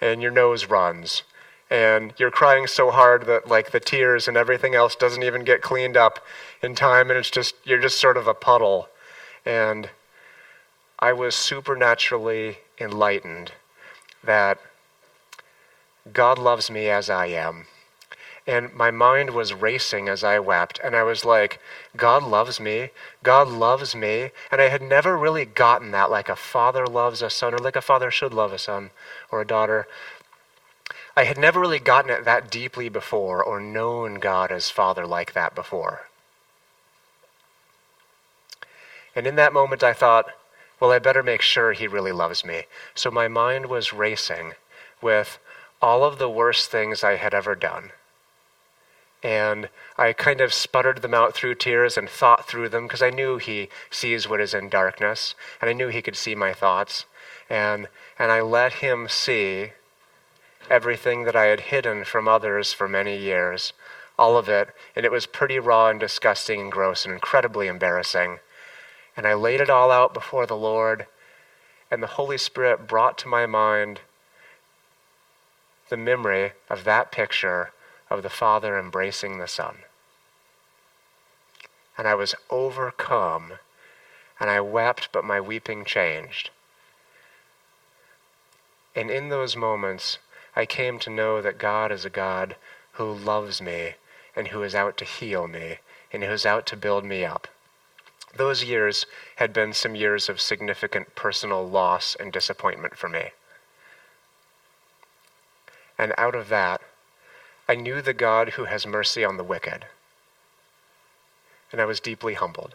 and 0.00 0.22
your 0.22 0.30
nose 0.30 0.66
runs, 0.66 1.22
and 1.70 2.12
you're 2.18 2.30
crying 2.30 2.66
so 2.66 2.90
hard 2.90 3.26
that 3.26 3.48
like 3.48 3.70
the 3.70 3.80
tears 3.80 4.28
and 4.28 4.36
everything 4.36 4.74
else 4.74 4.94
doesn't 4.94 5.22
even 5.22 5.44
get 5.44 5.62
cleaned 5.62 5.96
up 5.96 6.18
in 6.62 6.74
time, 6.74 7.10
and 7.10 7.18
it's 7.18 7.30
just 7.30 7.54
you're 7.64 7.80
just 7.80 7.98
sort 7.98 8.16
of 8.16 8.26
a 8.26 8.34
puddle. 8.34 8.88
And 9.44 9.90
I 10.98 11.12
was 11.12 11.34
supernaturally 11.34 12.58
enlightened 12.78 13.52
that 14.22 14.58
God 16.12 16.38
loves 16.38 16.70
me 16.70 16.88
as 16.88 17.10
I 17.10 17.26
am 17.26 17.66
and 18.46 18.72
my 18.74 18.90
mind 18.90 19.30
was 19.30 19.54
racing 19.54 20.08
as 20.08 20.24
I 20.24 20.38
wept. 20.40 20.80
And 20.82 20.96
I 20.96 21.04
was 21.04 21.24
like, 21.24 21.60
God 21.96 22.24
loves 22.24 22.58
me. 22.58 22.90
God 23.22 23.48
loves 23.48 23.94
me. 23.94 24.30
And 24.50 24.60
I 24.60 24.68
had 24.68 24.82
never 24.82 25.16
really 25.16 25.44
gotten 25.44 25.92
that 25.92 26.10
like 26.10 26.28
a 26.28 26.36
father 26.36 26.86
loves 26.86 27.22
a 27.22 27.30
son, 27.30 27.54
or 27.54 27.58
like 27.58 27.76
a 27.76 27.80
father 27.80 28.10
should 28.10 28.34
love 28.34 28.52
a 28.52 28.58
son 28.58 28.90
or 29.30 29.40
a 29.40 29.46
daughter. 29.46 29.86
I 31.16 31.24
had 31.24 31.38
never 31.38 31.60
really 31.60 31.78
gotten 31.78 32.10
it 32.10 32.24
that 32.24 32.50
deeply 32.50 32.88
before 32.88 33.44
or 33.44 33.60
known 33.60 34.14
God 34.14 34.50
as 34.50 34.70
Father 34.70 35.06
like 35.06 35.34
that 35.34 35.54
before. 35.54 36.08
And 39.14 39.26
in 39.26 39.36
that 39.36 39.52
moment, 39.52 39.84
I 39.84 39.92
thought, 39.92 40.26
well, 40.80 40.90
I 40.90 40.98
better 40.98 41.22
make 41.22 41.42
sure 41.42 41.74
He 41.74 41.86
really 41.86 42.12
loves 42.12 42.44
me. 42.44 42.62
So 42.94 43.10
my 43.10 43.28
mind 43.28 43.66
was 43.66 43.92
racing 43.92 44.54
with 45.02 45.38
all 45.82 46.02
of 46.02 46.18
the 46.18 46.30
worst 46.30 46.70
things 46.70 47.04
I 47.04 47.16
had 47.16 47.34
ever 47.34 47.54
done 47.54 47.92
and 49.22 49.68
I 49.96 50.12
kind 50.12 50.40
of 50.40 50.52
sputtered 50.52 51.00
them 51.02 51.14
out 51.14 51.34
through 51.34 51.54
tears 51.54 51.96
and 51.96 52.08
thought 52.08 52.48
through 52.48 52.70
them 52.70 52.84
because 52.84 53.02
I 53.02 53.10
knew 53.10 53.38
he 53.38 53.68
sees 53.90 54.28
what 54.28 54.40
is 54.40 54.52
in 54.52 54.68
darkness, 54.68 55.34
and 55.60 55.70
I 55.70 55.72
knew 55.72 55.88
he 55.88 56.02
could 56.02 56.16
see 56.16 56.34
my 56.34 56.52
thoughts. 56.52 57.04
And, 57.48 57.88
and 58.18 58.32
I 58.32 58.40
let 58.40 58.74
him 58.74 59.08
see 59.08 59.72
everything 60.68 61.24
that 61.24 61.36
I 61.36 61.46
had 61.46 61.60
hidden 61.60 62.04
from 62.04 62.26
others 62.26 62.72
for 62.72 62.88
many 62.88 63.16
years, 63.16 63.72
all 64.18 64.36
of 64.36 64.48
it, 64.48 64.70
and 64.96 65.04
it 65.04 65.12
was 65.12 65.26
pretty 65.26 65.58
raw 65.58 65.88
and 65.88 66.00
disgusting 66.00 66.60
and 66.60 66.72
gross 66.72 67.04
and 67.04 67.14
incredibly 67.14 67.68
embarrassing. 67.68 68.38
And 69.16 69.26
I 69.26 69.34
laid 69.34 69.60
it 69.60 69.70
all 69.70 69.90
out 69.90 70.14
before 70.14 70.46
the 70.46 70.56
Lord, 70.56 71.06
and 71.90 72.02
the 72.02 72.08
Holy 72.08 72.38
Spirit 72.38 72.88
brought 72.88 73.18
to 73.18 73.28
my 73.28 73.46
mind 73.46 74.00
the 75.90 75.96
memory 75.96 76.52
of 76.70 76.84
that 76.84 77.12
picture 77.12 77.72
of 78.12 78.22
the 78.22 78.30
Father 78.30 78.78
embracing 78.78 79.38
the 79.38 79.48
Son. 79.48 79.78
And 81.96 82.06
I 82.06 82.14
was 82.14 82.34
overcome, 82.50 83.54
and 84.38 84.50
I 84.50 84.60
wept, 84.60 85.08
but 85.12 85.24
my 85.24 85.40
weeping 85.40 85.84
changed. 85.84 86.50
And 88.94 89.10
in 89.10 89.30
those 89.30 89.56
moments, 89.56 90.18
I 90.54 90.66
came 90.66 90.98
to 91.00 91.10
know 91.10 91.40
that 91.40 91.58
God 91.58 91.90
is 91.90 92.04
a 92.04 92.10
God 92.10 92.56
who 92.92 93.10
loves 93.10 93.62
me 93.62 93.94
and 94.36 94.48
who 94.48 94.62
is 94.62 94.74
out 94.74 94.96
to 94.98 95.04
heal 95.04 95.48
me 95.48 95.78
and 96.12 96.22
who 96.22 96.30
is 96.30 96.44
out 96.44 96.66
to 96.66 96.76
build 96.76 97.04
me 97.04 97.24
up. 97.24 97.48
Those 98.36 98.64
years 98.64 99.06
had 99.36 99.52
been 99.52 99.72
some 99.72 99.94
years 99.94 100.28
of 100.28 100.40
significant 100.40 101.14
personal 101.14 101.66
loss 101.66 102.14
and 102.14 102.32
disappointment 102.32 102.96
for 102.96 103.08
me. 103.08 103.30
And 105.98 106.12
out 106.18 106.34
of 106.34 106.48
that, 106.48 106.80
I 107.68 107.74
knew 107.74 108.02
the 108.02 108.12
God 108.12 108.50
who 108.50 108.64
has 108.64 108.86
mercy 108.86 109.24
on 109.24 109.36
the 109.36 109.44
wicked. 109.44 109.86
And 111.70 111.80
I 111.80 111.84
was 111.84 112.00
deeply 112.00 112.34
humbled. 112.34 112.74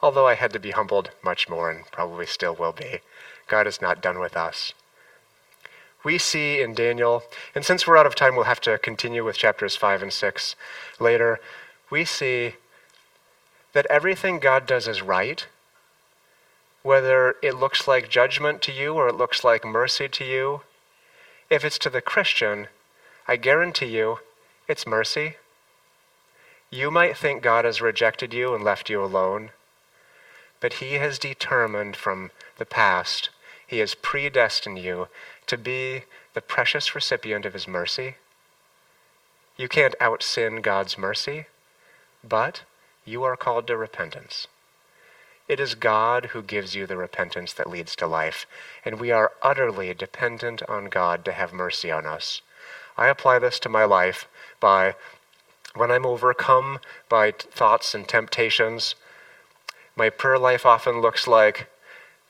Although 0.00 0.26
I 0.28 0.34
had 0.34 0.52
to 0.52 0.60
be 0.60 0.70
humbled 0.70 1.10
much 1.22 1.48
more 1.48 1.70
and 1.70 1.84
probably 1.90 2.26
still 2.26 2.54
will 2.54 2.72
be. 2.72 3.00
God 3.48 3.66
is 3.66 3.80
not 3.80 4.02
done 4.02 4.20
with 4.20 4.36
us. 4.36 4.74
We 6.04 6.18
see 6.18 6.60
in 6.60 6.74
Daniel, 6.74 7.24
and 7.54 7.64
since 7.64 7.86
we're 7.86 7.96
out 7.96 8.06
of 8.06 8.14
time, 8.14 8.36
we'll 8.36 8.44
have 8.44 8.60
to 8.60 8.78
continue 8.78 9.24
with 9.24 9.36
chapters 9.36 9.74
5 9.74 10.02
and 10.02 10.12
6 10.12 10.54
later. 11.00 11.40
We 11.90 12.04
see 12.04 12.54
that 13.72 13.86
everything 13.86 14.38
God 14.38 14.64
does 14.64 14.86
is 14.86 15.02
right, 15.02 15.46
whether 16.82 17.34
it 17.42 17.56
looks 17.56 17.88
like 17.88 18.08
judgment 18.08 18.62
to 18.62 18.72
you 18.72 18.94
or 18.94 19.08
it 19.08 19.16
looks 19.16 19.42
like 19.42 19.64
mercy 19.64 20.08
to 20.08 20.24
you. 20.24 20.60
If 21.50 21.64
it's 21.64 21.78
to 21.80 21.90
the 21.90 22.00
Christian, 22.00 22.68
I 23.30 23.36
guarantee 23.36 23.94
you 23.94 24.20
it's 24.68 24.86
mercy. 24.86 25.36
You 26.70 26.90
might 26.90 27.14
think 27.14 27.42
God 27.42 27.66
has 27.66 27.82
rejected 27.82 28.32
you 28.32 28.54
and 28.54 28.64
left 28.64 28.88
you 28.88 29.04
alone, 29.04 29.50
but 30.60 30.74
He 30.74 30.94
has 30.94 31.18
determined 31.18 31.94
from 31.94 32.30
the 32.56 32.64
past, 32.64 33.28
He 33.66 33.80
has 33.80 33.94
predestined 33.94 34.78
you 34.78 35.08
to 35.46 35.58
be 35.58 36.04
the 36.32 36.40
precious 36.40 36.94
recipient 36.94 37.44
of 37.44 37.52
His 37.52 37.68
mercy. 37.68 38.16
You 39.58 39.68
can't 39.68 39.94
out 40.00 40.22
sin 40.22 40.62
God's 40.62 40.96
mercy, 40.96 41.46
but 42.24 42.62
you 43.04 43.24
are 43.24 43.36
called 43.36 43.66
to 43.66 43.76
repentance. 43.76 44.46
It 45.48 45.60
is 45.60 45.74
God 45.74 46.26
who 46.32 46.42
gives 46.42 46.74
you 46.74 46.86
the 46.86 46.96
repentance 46.96 47.52
that 47.52 47.68
leads 47.68 47.94
to 47.96 48.06
life, 48.06 48.46
and 48.86 48.98
we 48.98 49.10
are 49.10 49.32
utterly 49.42 49.92
dependent 49.92 50.62
on 50.66 50.86
God 50.86 51.26
to 51.26 51.32
have 51.32 51.52
mercy 51.52 51.90
on 51.90 52.06
us. 52.06 52.40
I 52.98 53.08
apply 53.08 53.38
this 53.38 53.58
to 53.60 53.68
my 53.68 53.84
life 53.84 54.26
by 54.60 54.94
when 55.74 55.90
I'm 55.90 56.04
overcome 56.04 56.80
by 57.08 57.30
thoughts 57.30 57.94
and 57.94 58.06
temptations. 58.06 58.96
My 59.96 60.10
prayer 60.10 60.38
life 60.38 60.66
often 60.66 61.00
looks 61.00 61.26
like 61.26 61.68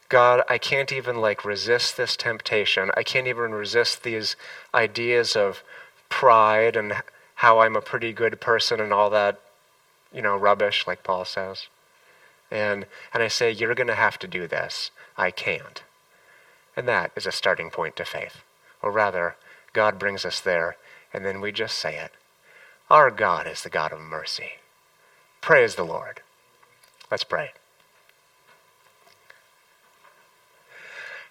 God, 0.09 0.43
I 0.49 0.57
can't 0.57 0.93
even 0.93 1.21
like 1.21 1.45
resist 1.45 1.97
this 1.97 2.17
temptation. 2.17 2.91
I 2.97 3.03
can't 3.03 3.27
even 3.27 3.53
resist 3.53 4.03
these 4.03 4.37
ideas 4.75 5.37
of 5.37 5.63
pride 6.09 6.77
and 6.77 6.95
how 7.37 7.61
I'm 7.61 7.77
a 7.77 7.83
pretty 7.83 8.13
good 8.13 8.41
person 8.41 8.81
and 8.81 8.93
all 8.93 9.11
that, 9.11 9.39
you 10.13 10.23
know, 10.23 10.37
rubbish, 10.37 10.87
like 10.87 11.03
Paul 11.03 11.25
says. 11.25 11.69
And, 12.51 12.87
and 13.13 13.23
I 13.23 13.29
say, 13.29 13.51
You're 13.51 13.75
going 13.75 13.89
to 13.89 13.95
have 13.95 14.19
to 14.21 14.27
do 14.27 14.47
this. 14.47 14.91
I 15.17 15.31
can't. 15.31 15.83
And 16.75 16.89
that 16.89 17.13
is 17.15 17.27
a 17.27 17.33
starting 17.33 17.71
point 17.71 17.97
to 17.97 18.05
faith. 18.05 18.43
Or 18.81 18.91
rather, 18.91 19.37
God 19.73 19.99
brings 19.99 20.25
us 20.25 20.41
there, 20.41 20.77
and 21.13 21.25
then 21.25 21.41
we 21.41 21.53
just 21.53 21.79
say 21.79 21.97
it. 21.97 22.13
Our 22.91 23.11
God 23.11 23.47
is 23.47 23.63
the 23.63 23.71
God 23.71 23.93
of 23.93 24.01
mercy. 24.01 24.53
Praise 25.41 25.75
the 25.75 25.85
Lord. 25.85 26.23
Let's 27.11 27.25
pray. 27.25 27.53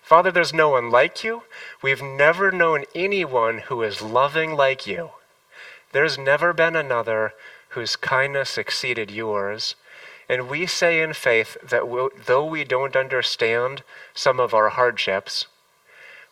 Father, 0.01 0.31
there's 0.31 0.53
no 0.53 0.69
one 0.69 0.89
like 0.89 1.23
you. 1.23 1.43
We've 1.81 2.01
never 2.01 2.51
known 2.51 2.85
anyone 2.95 3.57
who 3.57 3.83
is 3.83 4.01
loving 4.01 4.55
like 4.55 4.87
you. 4.87 5.09
There's 5.91 6.17
never 6.17 6.53
been 6.53 6.75
another 6.75 7.33
whose 7.69 7.95
kindness 7.95 8.57
exceeded 8.57 9.11
yours. 9.11 9.75
And 10.29 10.49
we 10.49 10.65
say 10.65 11.01
in 11.01 11.13
faith 11.13 11.57
that 11.61 11.87
we'll, 11.87 12.09
though 12.25 12.45
we 12.45 12.63
don't 12.63 12.95
understand 12.95 13.83
some 14.13 14.39
of 14.39 14.53
our 14.53 14.69
hardships, 14.69 15.47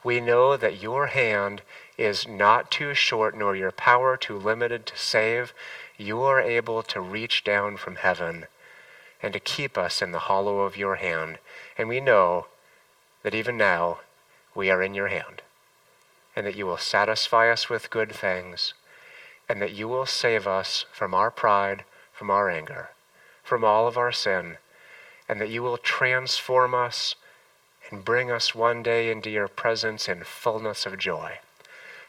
we 0.04 0.22
know 0.22 0.56
that 0.56 0.82
your 0.82 1.08
hand 1.08 1.62
is 1.98 2.28
not 2.28 2.72
too 2.72 2.94
short 2.94 3.38
nor 3.38 3.56
your 3.56 3.72
power 3.72 4.18
too 4.18 4.38
limited 4.38 4.86
to 4.86 4.98
save. 4.98 5.54
You 5.98 6.22
are 6.24 6.42
able 6.42 6.84
to 6.84 7.00
reach 7.00 7.44
down 7.44 7.78
from 7.78 7.96
heaven 7.96 8.46
and 9.22 9.34
to 9.34 9.40
keep 9.40 9.78
us 9.78 10.02
in 10.02 10.12
the 10.12 10.20
hollow 10.20 10.60
of 10.62 10.78
your 10.78 10.96
hand. 10.96 11.40
And 11.78 11.88
we 11.88 12.00
know 12.00 12.48
that 13.24 13.34
even 13.34 13.58
now 13.58 14.00
we 14.54 14.70
are 14.70 14.84
in 14.84 14.94
your 14.94 15.08
hand, 15.08 15.42
and 16.36 16.46
that 16.46 16.56
you 16.56 16.66
will 16.66 16.78
satisfy 16.78 17.50
us 17.50 17.70
with 17.70 17.90
good 17.90 18.12
things, 18.12 18.74
and 19.50 19.62
that 19.62 19.74
you 19.74 19.88
will 19.88 20.06
save 20.06 20.48
us 20.48 20.86
from 20.92 21.14
our 21.14 21.32
pride, 21.32 21.86
from 22.14 22.30
our 22.30 22.50
anger, 22.50 22.90
from 23.44 23.64
all 23.64 23.88
of 23.88 23.98
our 23.98 24.12
sin, 24.12 24.58
and 25.28 25.42
that 25.42 25.50
you 25.50 25.64
will 25.64 25.78
transform 25.78 26.74
us 26.74 27.16
and 27.90 28.06
bring 28.06 28.32
us 28.32 28.54
one 28.54 28.84
day 28.84 29.12
into 29.12 29.30
your 29.30 29.48
presence 29.48 30.08
in 30.08 30.24
fullness 30.24 30.86
of 30.86 30.98
joy. 30.98 31.40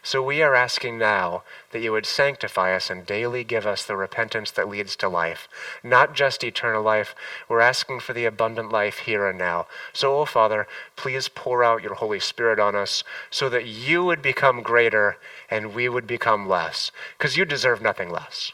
So 0.03 0.21
we 0.21 0.41
are 0.41 0.55
asking 0.55 0.97
now 0.97 1.43
that 1.71 1.81
you 1.81 1.91
would 1.91 2.05
sanctify 2.05 2.75
us 2.75 2.89
and 2.89 3.05
daily 3.05 3.43
give 3.43 3.65
us 3.65 3.83
the 3.83 3.97
repentance 3.97 4.51
that 4.51 4.69
leads 4.69 4.95
to 4.97 5.09
life, 5.09 5.49
not 5.83 6.13
just 6.13 6.43
eternal 6.43 6.81
life. 6.81 7.13
We're 7.49 7.59
asking 7.59 7.99
for 7.99 8.13
the 8.13 8.25
abundant 8.25 8.71
life 8.71 8.99
here 8.99 9.27
and 9.27 9.37
now. 9.37 9.67
So, 9.91 10.19
oh 10.19 10.25
Father, 10.25 10.67
please 10.95 11.27
pour 11.27 11.63
out 11.63 11.83
your 11.83 11.95
Holy 11.95 12.19
Spirit 12.19 12.59
on 12.59 12.75
us 12.75 13.03
so 13.29 13.49
that 13.49 13.65
you 13.65 14.03
would 14.05 14.21
become 14.21 14.61
greater 14.61 15.17
and 15.49 15.75
we 15.75 15.89
would 15.89 16.07
become 16.07 16.47
less, 16.47 16.91
because 17.17 17.35
you 17.35 17.43
deserve 17.43 17.81
nothing 17.81 18.09
less. 18.09 18.53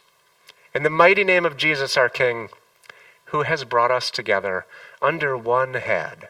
In 0.73 0.83
the 0.83 0.89
mighty 0.89 1.23
name 1.23 1.45
of 1.45 1.57
Jesus, 1.57 1.97
our 1.97 2.09
King, 2.09 2.49
who 3.25 3.43
has 3.43 3.63
brought 3.63 3.91
us 3.91 4.09
together 4.09 4.65
under 5.01 5.37
one 5.37 5.75
head, 5.75 6.29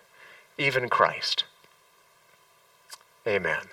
even 0.57 0.89
Christ. 0.89 1.45
Amen. 3.25 3.67